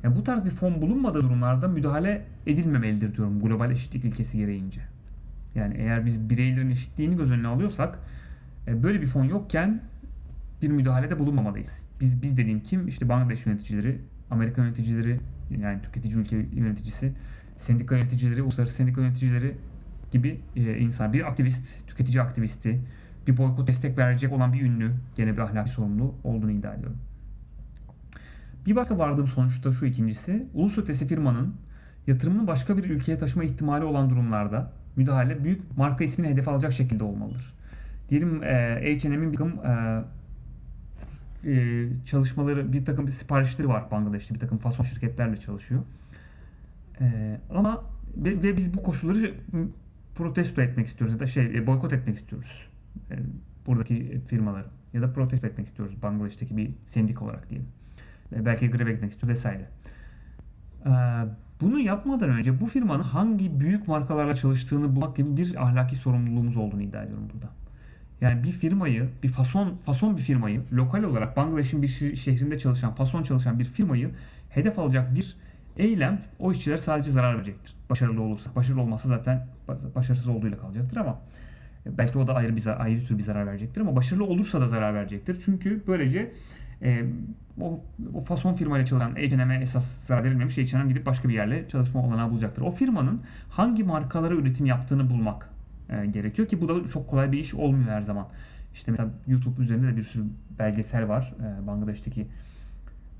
Yani 0.03 0.15
bu 0.15 0.23
tarz 0.23 0.45
bir 0.45 0.51
fon 0.51 0.81
bulunmadığı 0.81 1.23
durumlarda 1.23 1.67
müdahale 1.67 2.25
edilmemelidir 2.47 3.15
diyorum 3.15 3.39
global 3.39 3.71
eşitlik 3.71 4.05
ilkesi 4.05 4.37
gereğince. 4.37 4.81
Yani 5.55 5.73
eğer 5.77 6.05
biz 6.05 6.29
bireylerin 6.29 6.69
eşitliğini 6.69 7.17
göz 7.17 7.31
önüne 7.31 7.47
alıyorsak 7.47 7.99
e, 8.67 8.83
böyle 8.83 9.01
bir 9.01 9.07
fon 9.07 9.23
yokken 9.23 9.81
bir 10.63 10.73
müdahalede 10.73 11.19
bulunmamalıyız. 11.19 11.87
Biz 12.01 12.21
biz 12.21 12.37
dediğim 12.37 12.59
kim? 12.59 12.87
İşte 12.87 13.09
Bangladeş 13.09 13.45
yöneticileri, 13.45 14.01
Amerika 14.31 14.61
yöneticileri, 14.61 15.19
yani 15.61 15.81
tüketici 15.81 16.15
ülke 16.15 16.35
yöneticisi, 16.35 17.13
sendika 17.57 17.95
yöneticileri, 17.95 18.41
uluslararası 18.41 18.75
sendika 18.75 19.01
yöneticileri 19.01 19.55
gibi 20.11 20.39
e, 20.55 20.77
insan. 20.77 21.13
Bir 21.13 21.27
aktivist, 21.27 21.87
tüketici 21.87 22.21
aktivisti, 22.21 22.81
bir 23.27 23.37
boykot 23.37 23.67
destek 23.67 23.97
verecek 23.97 24.33
olan 24.33 24.53
bir 24.53 24.61
ünlü, 24.61 24.91
gene 25.15 25.33
bir 25.33 25.37
ahlaki 25.37 25.69
sorumlu 25.69 26.15
olduğunu 26.23 26.51
iddia 26.51 26.73
ediyorum. 26.73 26.97
Bir 28.65 28.75
başka 28.75 28.97
vardığım 28.97 29.27
sonuçta 29.27 29.71
şu 29.71 29.85
ikincisi, 29.85 30.47
ulus 30.53 30.77
ötesi 30.77 31.07
firmanın 31.07 31.55
yatırımını 32.07 32.47
başka 32.47 32.77
bir 32.77 32.83
ülkeye 32.83 33.17
taşıma 33.17 33.43
ihtimali 33.43 33.83
olan 33.83 34.09
durumlarda 34.09 34.71
müdahale 34.95 35.43
büyük 35.43 35.77
marka 35.77 36.03
ismini 36.03 36.29
hedef 36.29 36.47
alacak 36.47 36.73
şekilde 36.73 37.03
olmalıdır. 37.03 37.53
Diyelim 38.09 38.43
e, 38.43 38.97
H&M'in 39.03 39.31
bir 39.31 39.37
takım 39.37 39.65
e, 39.65 40.03
e, 41.45 41.87
çalışmaları, 42.05 42.73
bir 42.73 42.85
takım 42.85 43.09
siparişleri 43.09 43.67
var 43.67 43.91
Bangladeş'te. 43.91 44.33
Bir 44.33 44.39
takım 44.39 44.57
fason 44.57 44.83
şirketlerle 44.83 45.37
çalışıyor. 45.37 45.81
E, 47.01 47.39
ama 47.49 47.83
ve, 48.15 48.43
ve 48.43 48.57
biz 48.57 48.73
bu 48.73 48.83
koşulları 48.83 49.33
protesto 50.15 50.61
etmek 50.61 50.87
istiyoruz 50.87 51.13
ya 51.13 51.19
da 51.19 51.27
şey 51.27 51.45
e, 51.45 51.67
boykot 51.67 51.93
etmek 51.93 52.17
istiyoruz. 52.17 52.67
E, 53.11 53.15
buradaki 53.67 54.21
firmaları 54.27 54.67
ya 54.93 55.01
da 55.01 55.13
protesto 55.13 55.47
etmek 55.47 55.67
istiyoruz 55.67 56.01
Bangladeş'teki 56.01 56.57
bir 56.57 56.71
sendik 56.85 57.21
olarak 57.21 57.49
diyelim. 57.49 57.67
E, 58.35 58.45
belki 58.45 58.69
greve 58.69 58.91
gitmek 58.91 59.11
istiyor 59.11 59.31
vesaire. 59.31 59.69
E, 60.85 60.91
bunu 61.61 61.79
yapmadan 61.79 62.29
önce 62.29 62.61
bu 62.61 62.65
firmanın 62.65 63.03
hangi 63.03 63.59
büyük 63.59 63.87
markalarla 63.87 64.35
çalıştığını 64.35 64.95
bulmak 64.95 65.15
gibi 65.15 65.37
bir 65.37 65.63
ahlaki 65.63 65.95
sorumluluğumuz 65.95 66.57
olduğunu 66.57 66.81
iddia 66.81 67.03
ediyorum 67.03 67.29
burada. 67.33 67.49
Yani 68.23 68.43
bir 68.43 68.51
firmayı, 68.51 69.09
bir 69.23 69.27
fason 69.27 69.77
fason 69.85 70.17
bir 70.17 70.21
firmayı, 70.21 70.61
lokal 70.73 71.03
olarak 71.03 71.37
Bangladeş'in 71.37 71.81
bir 71.81 72.15
şehrinde 72.15 72.59
çalışan, 72.59 72.95
fason 72.95 73.23
çalışan 73.23 73.59
bir 73.59 73.65
firmayı 73.65 74.11
hedef 74.49 74.79
alacak 74.79 75.15
bir 75.15 75.35
eylem 75.77 76.21
o 76.39 76.51
işçiler 76.51 76.77
sadece 76.77 77.11
zarar 77.11 77.35
verecektir. 77.35 77.75
Başarılı 77.89 78.21
olursa. 78.21 78.55
Başarılı 78.55 78.81
olmazsa 78.81 79.09
zaten 79.09 79.47
başarısız 79.95 80.27
olduğuyla 80.27 80.57
kalacaktır 80.57 80.97
ama 80.97 81.21
belki 81.85 82.17
o 82.17 82.27
da 82.27 82.35
ayrı 82.35 82.55
bir 82.55 82.83
ayrı 82.83 83.05
tür 83.05 83.17
bir 83.17 83.23
zarar 83.23 83.47
verecektir 83.47 83.81
ama 83.81 83.95
başarılı 83.95 84.25
olursa 84.25 84.61
da 84.61 84.67
zarar 84.67 84.93
verecektir. 84.93 85.41
Çünkü 85.45 85.83
böylece 85.87 86.33
e, 86.81 87.03
o, 87.61 87.81
o 88.13 88.21
fason 88.21 88.53
firmayla 88.53 88.85
çalışan 88.85 89.15
H&M'e 89.15 89.61
esas 89.61 89.85
zarar 90.07 90.23
verilmemiş 90.23 90.57
H&M 90.57 90.87
gidip 90.87 91.05
başka 91.05 91.29
bir 91.29 91.33
yerle 91.33 91.67
çalışma 91.67 92.05
olanağı 92.05 92.29
bulacaktır. 92.29 92.61
O 92.61 92.71
firmanın 92.71 93.21
hangi 93.49 93.83
markalara 93.83 94.33
üretim 94.33 94.65
yaptığını 94.65 95.09
bulmak 95.09 95.52
e, 95.93 96.05
gerekiyor 96.05 96.47
ki 96.47 96.61
bu 96.61 96.67
da 96.67 96.87
çok 96.87 97.07
kolay 97.07 97.31
bir 97.31 97.37
iş 97.37 97.53
olmuyor 97.53 97.89
her 97.89 98.01
zaman. 98.01 98.27
İşte 98.73 98.91
mesela 98.91 99.09
YouTube 99.27 99.61
üzerinde 99.61 99.87
de 99.87 99.97
bir 99.97 100.01
sürü 100.01 100.23
belgesel 100.59 101.07
var. 101.07 101.33
E, 101.39 101.67
Bangladeş'teki 101.67 102.27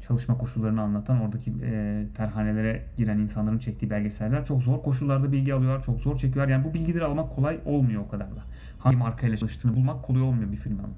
çalışma 0.07 0.37
koşullarını 0.37 0.81
anlatan 0.81 1.21
oradaki 1.21 1.53
e, 1.63 2.03
terhanelere 2.17 2.85
giren 2.97 3.17
insanların 3.17 3.59
çektiği 3.59 3.89
belgeseller 3.89 4.45
çok 4.45 4.63
zor 4.63 4.83
koşullarda 4.83 5.31
bilgi 5.31 5.53
alıyorlar, 5.53 5.83
çok 5.83 6.01
zor 6.01 6.17
çekiyorlar. 6.17 6.51
Yani 6.51 6.63
bu 6.63 6.73
bilgileri 6.73 7.03
almak 7.03 7.35
kolay 7.35 7.59
olmuyor 7.65 8.01
o 8.01 8.09
kadar 8.09 8.27
da. 8.27 8.43
Hangi 8.79 8.97
markayla 8.97 9.37
çalıştığını 9.37 9.75
bulmak 9.75 10.03
kolay 10.03 10.21
olmuyor 10.21 10.51
bir 10.51 10.57
firmanın. 10.57 10.93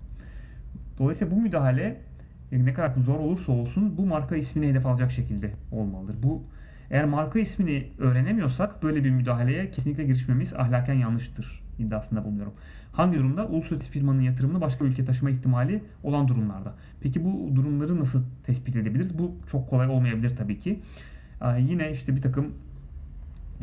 Dolayısıyla 0.99 1.35
bu 1.35 1.41
müdahale 1.41 2.01
e, 2.51 2.65
ne 2.65 2.73
kadar 2.73 2.95
zor 2.95 3.19
olursa 3.19 3.51
olsun 3.51 3.97
bu 3.97 4.05
marka 4.05 4.35
ismini 4.35 4.69
hedef 4.69 4.85
alacak 4.85 5.11
şekilde 5.11 5.51
olmalıdır. 5.71 6.15
Bu 6.23 6.43
eğer 6.91 7.05
marka 7.05 7.39
ismini 7.39 7.87
öğrenemiyorsak 7.99 8.83
böyle 8.83 9.03
bir 9.03 9.09
müdahaleye 9.09 9.71
kesinlikle 9.71 10.03
girişmemiz 10.03 10.53
ahlaken 10.53 10.93
yanlıştır 10.93 11.64
iddiasında 11.79 12.25
bulunuyorum. 12.25 12.53
Hangi 12.91 13.17
durumda? 13.17 13.47
Uluslararası 13.47 13.91
firmanın 13.91 14.21
yatırımını 14.21 14.61
başka 14.61 14.85
bir 14.85 14.89
ülkeye 14.89 15.05
taşıma 15.05 15.29
ihtimali 15.29 15.83
olan 16.03 16.27
durumlarda. 16.27 16.73
Peki 17.01 17.25
bu 17.25 17.55
durumları 17.55 17.99
nasıl 17.99 18.23
tespit 18.43 18.75
edebiliriz? 18.75 19.17
Bu 19.17 19.35
çok 19.51 19.69
kolay 19.69 19.87
olmayabilir 19.87 20.35
tabii 20.35 20.59
ki. 20.59 20.79
Ee, 21.41 21.61
yine 21.61 21.91
işte 21.91 22.15
bir 22.15 22.21
takım 22.21 22.53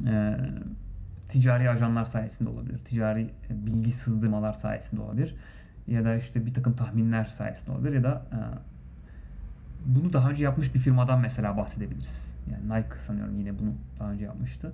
e, 0.06 0.36
ticari 1.28 1.70
ajanlar 1.70 2.04
sayesinde 2.04 2.50
olabilir. 2.50 2.78
Ticari 2.78 3.22
e, 3.22 3.66
bilgi 3.66 3.90
sızdırmalar 3.90 4.52
sayesinde 4.52 5.00
olabilir. 5.00 5.34
Ya 5.88 6.04
da 6.04 6.16
işte 6.16 6.46
bir 6.46 6.54
takım 6.54 6.76
tahminler 6.76 7.24
sayesinde 7.24 7.70
olabilir. 7.70 7.92
Ya 7.92 8.02
da 8.02 8.22
e, 8.32 8.38
bunu 9.86 10.12
daha 10.12 10.30
önce 10.30 10.44
yapmış 10.44 10.74
bir 10.74 10.80
firmadan 10.80 11.20
mesela 11.20 11.56
bahsedebiliriz. 11.56 12.34
Yani 12.50 12.64
Nike 12.64 12.98
sanıyorum 12.98 13.38
yine 13.38 13.58
bunu 13.58 13.74
daha 14.00 14.12
önce 14.12 14.24
yapmıştı. 14.24 14.72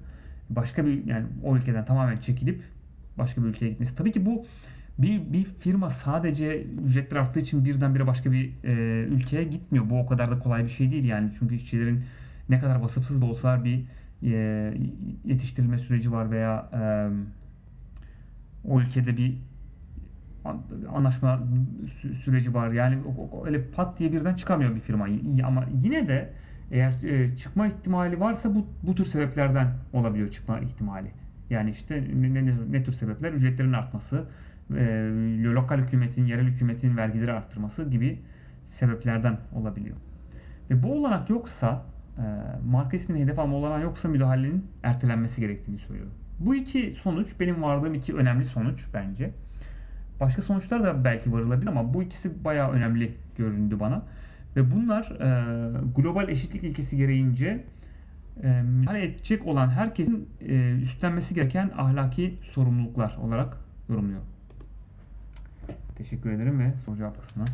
Başka 0.50 0.86
bir 0.86 1.06
yani 1.06 1.26
o 1.44 1.56
ülkeden 1.56 1.84
tamamen 1.84 2.16
çekilip 2.16 2.62
başka 3.18 3.42
bir 3.42 3.46
ülkeye 3.48 3.68
gitmesi. 3.70 3.96
Tabii 3.96 4.12
ki 4.12 4.26
bu 4.26 4.46
bir, 4.98 5.32
bir 5.32 5.44
firma 5.44 5.90
sadece 5.90 6.62
ücretler 6.62 7.16
arttığı 7.16 7.40
için 7.40 7.64
birdenbire 7.64 8.06
başka 8.06 8.32
bir 8.32 8.52
e, 8.64 8.72
ülkeye 9.04 9.44
gitmiyor. 9.44 9.90
Bu 9.90 10.00
o 10.00 10.06
kadar 10.06 10.30
da 10.30 10.38
kolay 10.38 10.64
bir 10.64 10.68
şey 10.68 10.90
değil 10.90 11.04
yani. 11.04 11.30
Çünkü 11.38 11.54
işçilerin 11.54 12.04
ne 12.48 12.58
kadar 12.58 12.76
vasıfsız 12.76 13.22
da 13.22 13.26
olsa 13.26 13.64
bir 13.64 13.84
e, 14.22 14.74
yetiştirilme 15.24 15.78
süreci 15.78 16.12
var 16.12 16.30
veya 16.30 16.70
e, 16.72 16.80
o 18.68 18.80
ülkede 18.80 19.16
bir 19.16 19.34
an- 20.44 20.62
anlaşma 20.94 21.42
sü- 22.02 22.14
süreci 22.14 22.54
var. 22.54 22.72
Yani 22.72 22.98
öyle 23.44 23.64
pat 23.64 23.98
diye 23.98 24.12
birden 24.12 24.34
çıkamıyor 24.34 24.74
bir 24.74 24.80
firma. 24.80 25.06
Ama 25.44 25.64
yine 25.82 26.08
de 26.08 26.32
eğer 26.70 27.02
e, 27.02 27.36
çıkma 27.36 27.66
ihtimali 27.66 28.20
varsa 28.20 28.54
bu 28.54 28.66
bu 28.82 28.94
tür 28.94 29.04
sebeplerden 29.04 29.68
olabiliyor 29.92 30.30
çıkma 30.30 30.60
ihtimali. 30.60 31.10
Yani 31.50 31.70
işte 31.70 32.04
ne, 32.14 32.34
ne, 32.34 32.54
ne 32.70 32.84
tür 32.84 32.92
sebepler? 32.92 33.32
Ücretlerin 33.32 33.72
artması, 33.72 34.24
e, 34.76 34.84
lokal 35.42 35.78
hükümetin, 35.78 36.26
yerel 36.26 36.44
hükümetin 36.44 36.96
vergileri 36.96 37.32
arttırması 37.32 37.90
gibi 37.90 38.18
sebeplerden 38.64 39.38
olabiliyor. 39.54 39.96
Ve 40.70 40.82
bu 40.82 40.92
olanak 40.92 41.30
yoksa, 41.30 41.86
e, 42.18 42.22
marka 42.66 42.96
ismini 42.96 43.22
hedef 43.22 43.38
alma 43.38 43.56
olanağı 43.56 43.82
yoksa 43.82 44.08
müdahalenin 44.08 44.66
ertelenmesi 44.82 45.40
gerektiğini 45.40 45.78
söylüyorum. 45.78 46.14
Bu 46.38 46.54
iki 46.54 46.94
sonuç 47.02 47.28
benim 47.40 47.62
vardığım 47.62 47.94
iki 47.94 48.14
önemli 48.14 48.44
sonuç 48.44 48.86
bence. 48.94 49.30
Başka 50.20 50.42
sonuçlar 50.42 50.84
da 50.84 51.04
belki 51.04 51.32
varılabilir 51.32 51.66
ama 51.66 51.94
bu 51.94 52.02
ikisi 52.02 52.44
bayağı 52.44 52.70
önemli 52.70 53.14
göründü 53.36 53.80
bana. 53.80 54.02
Ve 54.56 54.70
bunlar 54.70 55.02
e, 55.02 55.70
global 55.96 56.28
eşitlik 56.28 56.64
ilkesi 56.64 56.96
gereğince 56.96 57.64
e, 58.42 58.62
müdahale 58.62 59.04
edecek 59.04 59.46
olan 59.46 59.68
herkesin 59.68 60.28
e, 60.40 60.72
üstlenmesi 60.72 61.34
gereken 61.34 61.70
ahlaki 61.76 62.38
sorumluluklar 62.42 63.16
olarak 63.16 63.56
yorumluyorum. 63.88 64.26
Teşekkür 65.96 66.30
ederim 66.30 66.60
ve 66.60 66.72
soru 66.84 66.96
cevap 66.96 67.20
kısmına 67.20 67.46